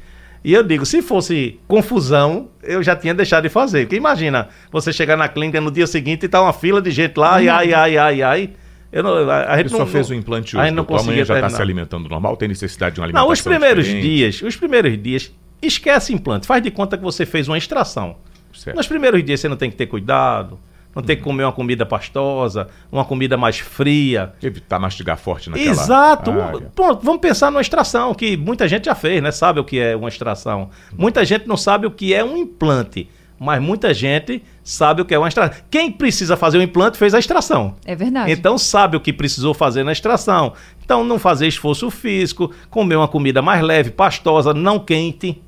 E 0.45 0.53
eu 0.53 0.63
digo, 0.63 0.87
se 0.87 1.03
fosse 1.03 1.59
confusão, 1.67 2.49
eu 2.63 2.83
já 2.83 2.95
tinha 2.95 3.13
deixado 3.13 3.43
de 3.43 3.49
fazer. 3.49 3.83
Porque 3.87 3.97
imagina, 3.97 4.49
você 4.71 4.93
chegar 4.93 5.17
na 5.17 5.29
clínica 5.29 5.61
no 5.61 5.71
dia 5.71 5.87
seguinte 5.87 6.25
e 6.25 6.29
tá 6.29 6.41
uma 6.41 6.53
fila 6.53 6.81
de 6.81 6.91
gente 6.91 7.17
lá, 7.17 7.43
e 7.43 7.49
ai, 7.49 7.75
ai, 7.75 7.97
ai, 7.97 8.23
ai. 8.23 8.51
Eu 8.91 9.03
não, 9.03 9.29
a, 9.29 9.53
a 9.53 9.57
gente 9.59 9.71
só 9.71 9.81
não, 9.81 9.87
fez 9.87 10.09
o 10.09 10.15
implante 10.15 10.57
a 10.57 10.61
hoje, 10.61 10.69
gente 10.69 10.77
não 10.77 11.25
já 11.25 11.35
está 11.35 11.51
se 11.51 11.61
alimentando 11.61 12.09
normal? 12.09 12.37
Tem 12.37 12.49
necessidade 12.49 12.95
de 12.95 13.01
uma 13.01 13.07
alimentação 13.07 13.27
Não, 13.27 13.33
os 13.33 13.41
primeiros 13.41 13.85
diferente? 13.85 14.09
dias, 14.09 14.43
os 14.43 14.57
primeiros 14.57 15.03
dias, 15.03 15.33
esquece 15.61 16.15
implante. 16.15 16.47
Faz 16.47 16.63
de 16.63 16.71
conta 16.71 16.97
que 16.97 17.05
você 17.05 17.27
fez 17.27 17.49
uma 17.49 17.59
extração. 17.59 18.17
Certo. 18.55 18.77
Nos 18.77 18.87
primeiros 18.87 19.23
dias 19.23 19.41
você 19.41 19.49
não 19.49 19.57
tem 19.57 19.71
que 19.71 19.77
ter 19.77 19.87
cuidado, 19.87 20.59
não 20.95 21.03
tem 21.03 21.17
que 21.17 21.23
comer 21.23 21.45
uma 21.45 21.53
comida 21.53 21.87
pastosa, 21.87 22.69
uma 22.91 23.05
comida 23.05 23.37
mais 23.37 23.59
fria. 23.59 24.33
Evitar 24.43 24.79
mastigar 24.79 25.17
forte 25.17 25.49
naquela 25.49 25.71
Exato. 25.71 26.31
área. 26.33 26.73
Pronto, 26.75 27.05
vamos 27.05 27.21
pensar 27.21 27.51
numa 27.51 27.61
extração, 27.61 28.15
que 28.15 28.37
muita 28.37 28.67
gente 28.67 28.87
já 28.87 28.95
fez, 28.95 29.23
né? 29.23 29.31
Sabe 29.31 29.61
o 29.61 29.65
que 29.65 29.79
é 29.79 29.95
uma 29.95 30.09
extração. 30.09 30.71
Muita 30.97 31.25
gente 31.25 31.47
não 31.47 31.57
sabe 31.57 31.87
o 31.87 31.91
que 31.91 32.13
é 32.13 32.25
um 32.25 32.37
implante, 32.37 33.09
mas 33.39 33.63
muita 33.63 33.95
gente 33.95 34.43
sabe 34.65 35.01
o 35.01 35.05
que 35.05 35.15
é 35.15 35.19
uma 35.19 35.29
extração. 35.29 35.57
Quem 35.71 35.93
precisa 35.93 36.37
fazer 36.37 36.59
o 36.59 36.63
implante 36.63 36.99
fez 36.99 37.15
a 37.15 37.19
extração. 37.21 37.77
É 37.85 37.95
verdade. 37.95 38.33
Então 38.33 38.59
sabe 38.59 38.97
o 38.97 39.01
que 39.01 39.13
precisou 39.13 39.55
fazer 39.55 39.85
na 39.85 39.93
extração. 39.93 40.53
Então 40.85 41.05
não 41.05 41.19
fazer 41.19 41.47
esforço 41.47 41.91
físico, 41.93 42.51
comer 42.71 42.97
uma 42.97 43.07
comida 43.09 43.41
mais 43.41 43.63
leve, 43.63 43.91
pastosa, 43.91 44.53
não 44.53 44.81
quente, 44.81 45.41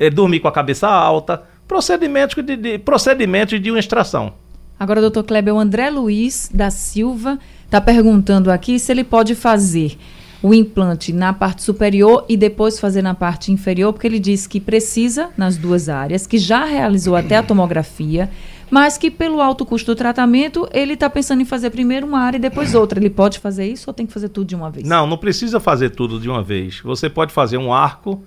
é, 0.00 0.08
dormir 0.08 0.40
com 0.40 0.48
a 0.48 0.52
cabeça 0.52 0.88
alta, 0.88 1.42
procedimentos 1.68 2.42
de, 2.42 2.56
de- 2.56 2.78
procedimentos 2.78 3.60
de 3.60 3.70
uma 3.70 3.78
extração. 3.78 4.34
Agora, 4.82 5.00
doutor 5.00 5.22
Kleber, 5.22 5.54
o 5.54 5.60
André 5.60 5.90
Luiz 5.90 6.50
da 6.52 6.68
Silva 6.68 7.38
está 7.64 7.80
perguntando 7.80 8.50
aqui 8.50 8.80
se 8.80 8.90
ele 8.90 9.04
pode 9.04 9.36
fazer 9.36 9.96
o 10.42 10.52
implante 10.52 11.12
na 11.12 11.32
parte 11.32 11.62
superior 11.62 12.24
e 12.28 12.36
depois 12.36 12.80
fazer 12.80 13.00
na 13.00 13.14
parte 13.14 13.52
inferior, 13.52 13.92
porque 13.92 14.08
ele 14.08 14.18
disse 14.18 14.48
que 14.48 14.58
precisa 14.58 15.30
nas 15.36 15.56
duas 15.56 15.88
áreas, 15.88 16.26
que 16.26 16.36
já 16.36 16.64
realizou 16.64 17.14
até 17.14 17.36
a 17.36 17.44
tomografia, 17.44 18.28
mas 18.68 18.98
que 18.98 19.08
pelo 19.08 19.40
alto 19.40 19.64
custo 19.64 19.92
do 19.92 19.96
tratamento, 19.96 20.68
ele 20.72 20.94
está 20.94 21.08
pensando 21.08 21.42
em 21.42 21.44
fazer 21.44 21.70
primeiro 21.70 22.04
uma 22.04 22.18
área 22.18 22.38
e 22.38 22.40
depois 22.40 22.74
outra. 22.74 22.98
Ele 22.98 23.08
pode 23.08 23.38
fazer 23.38 23.68
isso 23.68 23.84
ou 23.86 23.94
tem 23.94 24.04
que 24.04 24.12
fazer 24.12 24.30
tudo 24.30 24.48
de 24.48 24.56
uma 24.56 24.68
vez? 24.68 24.88
Não, 24.88 25.06
não 25.06 25.16
precisa 25.16 25.60
fazer 25.60 25.90
tudo 25.90 26.18
de 26.18 26.28
uma 26.28 26.42
vez. 26.42 26.80
Você 26.80 27.08
pode 27.08 27.32
fazer 27.32 27.56
um 27.56 27.72
arco 27.72 28.24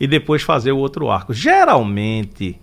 e 0.00 0.08
depois 0.08 0.42
fazer 0.42 0.72
o 0.72 0.78
outro 0.78 1.08
arco. 1.08 1.32
Geralmente, 1.32 2.60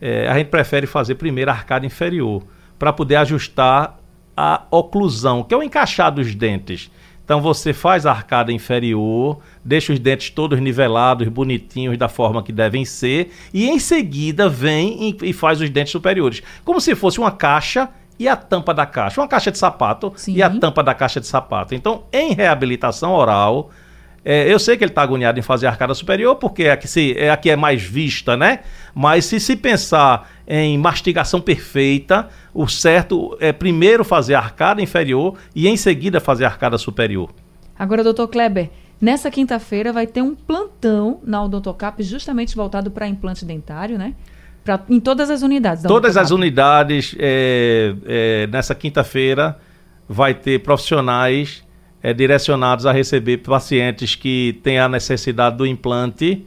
eh, 0.00 0.26
a 0.28 0.36
gente 0.36 0.48
prefere 0.48 0.88
fazer 0.88 1.14
primeiro 1.14 1.48
arcada 1.48 1.86
inferior, 1.86 2.42
para 2.82 2.92
poder 2.92 3.14
ajustar 3.14 3.96
a 4.36 4.62
oclusão, 4.68 5.44
que 5.44 5.54
é 5.54 5.56
o 5.56 5.62
encaixar 5.62 6.10
dos 6.10 6.34
dentes. 6.34 6.90
Então 7.24 7.40
você 7.40 7.72
faz 7.72 8.04
a 8.04 8.10
arcada 8.10 8.50
inferior, 8.50 9.38
deixa 9.64 9.92
os 9.92 10.00
dentes 10.00 10.30
todos 10.30 10.58
nivelados, 10.58 11.28
bonitinhos, 11.28 11.96
da 11.96 12.08
forma 12.08 12.42
que 12.42 12.50
devem 12.50 12.84
ser, 12.84 13.32
e 13.54 13.68
em 13.68 13.78
seguida 13.78 14.48
vem 14.48 15.16
e, 15.22 15.32
faz 15.32 15.60
os 15.60 15.70
dentes 15.70 15.92
superiores. 15.92 16.42
Como 16.64 16.80
se 16.80 16.96
fosse 16.96 17.20
uma 17.20 17.30
caixa 17.30 17.88
e 18.18 18.26
a 18.26 18.34
tampa 18.34 18.74
da 18.74 18.84
caixa. 18.84 19.20
Uma 19.20 19.28
caixa 19.28 19.52
de 19.52 19.58
sapato 19.58 20.12
Sim. 20.16 20.34
e 20.34 20.42
a 20.42 20.50
tampa 20.50 20.82
da 20.82 20.92
caixa 20.92 21.20
de 21.20 21.28
sapato. 21.28 21.76
Então, 21.76 22.02
em 22.12 22.34
reabilitação 22.34 23.12
oral, 23.12 23.70
é, 24.24 24.52
eu 24.52 24.58
sei 24.58 24.76
que 24.76 24.84
ele 24.84 24.90
está 24.90 25.02
agoniado 25.02 25.38
em 25.38 25.42
fazer 25.42 25.66
a 25.66 25.70
arcada 25.70 25.94
superior, 25.94 26.36
porque 26.36 26.64
é 26.64 26.72
a 26.72 26.76
que, 26.76 26.86
se, 26.86 27.16
é 27.18 27.30
a 27.30 27.36
que 27.36 27.50
é 27.50 27.56
mais 27.56 27.82
vista, 27.82 28.36
né? 28.36 28.60
Mas 28.94 29.24
se 29.24 29.40
se 29.40 29.56
pensar 29.56 30.30
em 30.46 30.76
mastigação 30.78 31.40
perfeita, 31.40 32.28
o 32.52 32.66
certo 32.66 33.36
é 33.40 33.52
primeiro 33.52 34.04
fazer 34.04 34.34
a 34.34 34.38
arcada 34.38 34.82
inferior 34.82 35.36
e 35.54 35.68
em 35.68 35.76
seguida 35.76 36.20
fazer 36.20 36.44
a 36.44 36.48
arcada 36.48 36.76
superior. 36.78 37.30
Agora, 37.78 38.04
doutor 38.04 38.28
Kleber, 38.28 38.70
nessa 39.00 39.30
quinta-feira 39.30 39.92
vai 39.92 40.06
ter 40.06 40.22
um 40.22 40.34
plantão 40.34 41.20
na 41.24 41.42
Odontocap 41.42 42.02
justamente 42.02 42.54
voltado 42.54 42.90
para 42.90 43.06
implante 43.06 43.44
dentário, 43.44 43.98
né? 43.98 44.14
Pra, 44.64 44.80
em 44.88 45.00
todas 45.00 45.28
as 45.28 45.42
unidades 45.42 45.82
da 45.82 45.88
Todas 45.88 46.16
as 46.16 46.30
unidades, 46.30 47.16
é, 47.18 47.94
é, 48.06 48.46
nessa 48.46 48.74
quinta-feira, 48.74 49.58
vai 50.08 50.34
ter 50.34 50.60
profissionais 50.60 51.64
é, 52.02 52.12
direcionados 52.12 52.86
a 52.86 52.92
receber 52.92 53.38
pacientes 53.38 54.14
que 54.14 54.60
têm 54.62 54.78
a 54.78 54.88
necessidade 54.88 55.56
do 55.56 55.66
implante 55.66 56.46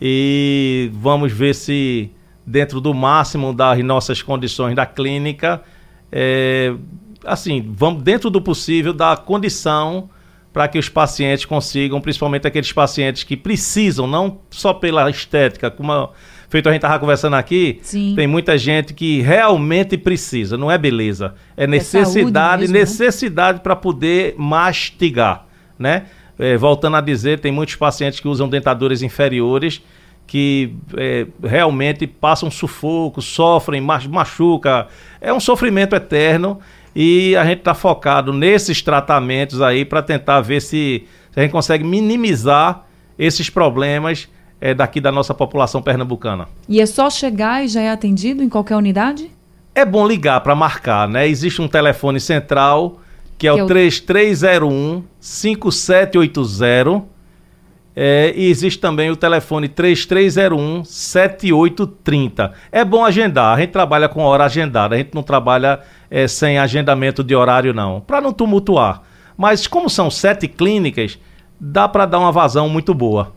e 0.00 0.90
vamos 0.92 1.32
ver 1.32 1.54
se, 1.54 2.10
dentro 2.46 2.80
do 2.80 2.92
máximo 2.92 3.52
das 3.52 3.78
nossas 3.84 4.22
condições 4.22 4.74
da 4.74 4.84
clínica, 4.86 5.62
é, 6.12 6.74
assim, 7.24 7.72
vamos 7.74 8.02
dentro 8.02 8.30
do 8.30 8.40
possível 8.40 8.92
dar 8.92 9.16
condição 9.18 10.10
para 10.52 10.68
que 10.68 10.78
os 10.78 10.88
pacientes 10.88 11.44
consigam, 11.44 12.00
principalmente 12.00 12.46
aqueles 12.46 12.72
pacientes 12.72 13.24
que 13.24 13.36
precisam, 13.36 14.06
não 14.06 14.38
só 14.50 14.72
pela 14.72 15.10
estética, 15.10 15.68
como 15.68 15.90
a, 15.90 16.10
feito 16.48 16.68
a 16.68 16.72
gente 16.72 16.78
estava 16.78 16.96
conversando 17.00 17.34
aqui, 17.34 17.80
Sim. 17.82 18.12
tem 18.14 18.28
muita 18.28 18.56
gente 18.56 18.94
que 18.94 19.20
realmente 19.20 19.98
precisa, 19.98 20.56
não 20.56 20.70
é 20.70 20.78
beleza, 20.78 21.34
é 21.56 21.66
necessidade, 21.66 22.12
saúde 22.12 22.60
mesmo, 22.60 22.72
né? 22.72 22.80
necessidade 22.80 23.60
para 23.60 23.74
poder 23.74 24.36
mastigar, 24.38 25.46
né? 25.76 26.04
É, 26.38 26.56
voltando 26.56 26.96
a 26.96 27.00
dizer, 27.00 27.40
tem 27.40 27.50
muitos 27.50 27.76
pacientes 27.76 28.18
que 28.20 28.26
usam 28.26 28.48
dentaduras 28.48 29.02
inferiores 29.02 29.82
que 30.26 30.74
é, 30.96 31.26
realmente 31.42 32.06
passam 32.06 32.50
sufoco, 32.50 33.20
sofrem, 33.22 33.80
mach- 33.80 34.06
machuca, 34.08 34.88
é 35.20 35.32
um 35.32 35.38
sofrimento 35.40 35.94
eterno 35.94 36.58
e 36.96 37.36
a 37.36 37.44
gente 37.44 37.58
está 37.58 37.74
focado 37.74 38.32
nesses 38.32 38.80
tratamentos 38.82 39.60
aí 39.62 39.84
para 39.84 40.02
tentar 40.02 40.40
ver 40.40 40.60
se, 40.60 41.04
se 41.32 41.38
a 41.38 41.42
gente 41.42 41.52
consegue 41.52 41.84
minimizar 41.84 42.84
esses 43.18 43.48
problemas 43.50 44.28
é, 44.60 44.72
daqui 44.74 45.00
da 45.00 45.12
nossa 45.12 45.34
população 45.34 45.82
pernambucana. 45.82 46.48
E 46.68 46.80
é 46.80 46.86
só 46.86 47.10
chegar 47.10 47.64
e 47.64 47.68
já 47.68 47.80
é 47.82 47.90
atendido 47.90 48.42
em 48.42 48.48
qualquer 48.48 48.76
unidade? 48.76 49.30
É 49.74 49.84
bom 49.84 50.06
ligar 50.06 50.40
para 50.40 50.54
marcar, 50.54 51.08
né? 51.08 51.28
Existe 51.28 51.60
um 51.60 51.68
telefone 51.68 52.18
central 52.20 53.00
que 53.36 53.46
é 53.48 53.52
Que 53.52 53.60
o 53.60 53.64
o- 53.64 53.68
3301 53.68 55.02
5780. 55.20 57.02
É, 57.96 58.32
e 58.36 58.50
existe 58.50 58.80
também 58.80 59.10
o 59.10 59.16
telefone 59.16 59.68
3301 59.68 60.84
7830. 60.84 62.52
É 62.72 62.84
bom 62.84 63.04
agendar. 63.04 63.56
A 63.56 63.60
gente 63.60 63.70
trabalha 63.70 64.08
com 64.08 64.22
hora 64.22 64.44
agendada. 64.44 64.94
A 64.94 64.98
gente 64.98 65.14
não 65.14 65.22
trabalha 65.22 65.80
é, 66.10 66.26
sem 66.26 66.58
agendamento 66.58 67.22
de 67.22 67.34
horário, 67.34 67.72
não. 67.72 68.00
Para 68.00 68.20
não 68.20 68.32
tumultuar. 68.32 69.02
Mas 69.36 69.66
como 69.66 69.88
são 69.88 70.10
sete 70.10 70.48
clínicas, 70.48 71.18
dá 71.60 71.88
para 71.88 72.06
dar 72.06 72.18
uma 72.18 72.32
vazão 72.32 72.68
muito 72.68 72.92
boa. 72.92 73.32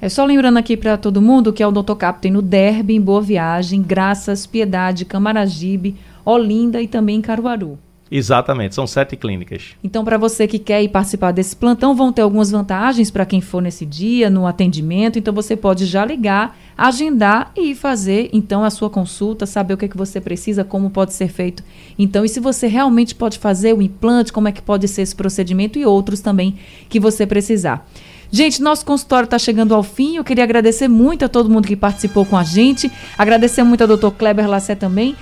É 0.00 0.08
só 0.08 0.24
lembrando 0.24 0.58
aqui 0.58 0.76
para 0.76 0.96
todo 0.96 1.22
mundo 1.22 1.52
que 1.52 1.62
a 1.62 1.68
Odontocap 1.68 2.20
tem 2.20 2.32
no 2.32 2.42
Derby, 2.42 2.96
em 2.96 3.00
Boa 3.00 3.22
Viagem, 3.22 3.80
Graças, 3.80 4.46
Piedade, 4.46 5.04
Camaragibe, 5.04 5.96
Olinda 6.24 6.82
e 6.82 6.88
também 6.88 7.20
Caruaru. 7.20 7.78
Exatamente, 8.14 8.74
são 8.74 8.86
sete 8.86 9.16
clínicas. 9.16 9.74
Então, 9.82 10.04
para 10.04 10.18
você 10.18 10.46
que 10.46 10.58
quer 10.58 10.82
ir 10.82 10.90
participar 10.90 11.32
desse 11.32 11.56
plantão, 11.56 11.94
vão 11.94 12.12
ter 12.12 12.20
algumas 12.20 12.50
vantagens 12.50 13.10
para 13.10 13.24
quem 13.24 13.40
for 13.40 13.62
nesse 13.62 13.86
dia, 13.86 14.28
no 14.28 14.46
atendimento. 14.46 15.18
Então, 15.18 15.32
você 15.32 15.56
pode 15.56 15.86
já 15.86 16.04
ligar, 16.04 16.54
agendar 16.76 17.50
e 17.56 17.74
fazer, 17.74 18.28
então, 18.30 18.64
a 18.64 18.68
sua 18.68 18.90
consulta, 18.90 19.46
saber 19.46 19.72
o 19.72 19.76
que, 19.78 19.86
é 19.86 19.88
que 19.88 19.96
você 19.96 20.20
precisa, 20.20 20.62
como 20.62 20.90
pode 20.90 21.14
ser 21.14 21.28
feito. 21.28 21.64
Então, 21.98 22.22
e 22.22 22.28
se 22.28 22.38
você 22.38 22.66
realmente 22.66 23.14
pode 23.14 23.38
fazer 23.38 23.72
o 23.72 23.80
implante, 23.80 24.30
como 24.30 24.46
é 24.46 24.52
que 24.52 24.60
pode 24.60 24.86
ser 24.88 25.00
esse 25.00 25.16
procedimento 25.16 25.78
e 25.78 25.86
outros 25.86 26.20
também 26.20 26.58
que 26.90 27.00
você 27.00 27.26
precisar. 27.26 27.88
Gente, 28.30 28.60
nosso 28.60 28.84
consultório 28.84 29.24
está 29.24 29.38
chegando 29.38 29.74
ao 29.74 29.82
fim. 29.82 30.16
Eu 30.16 30.24
queria 30.24 30.44
agradecer 30.44 30.86
muito 30.86 31.24
a 31.24 31.28
todo 31.30 31.48
mundo 31.48 31.66
que 31.66 31.76
participou 31.76 32.26
com 32.26 32.36
a 32.36 32.42
gente. 32.42 32.92
Agradecer 33.16 33.62
muito 33.62 33.80
ao 33.80 33.88
doutor 33.88 34.10
Kleber 34.10 34.48
Lassé 34.48 34.74
também. 34.74 35.16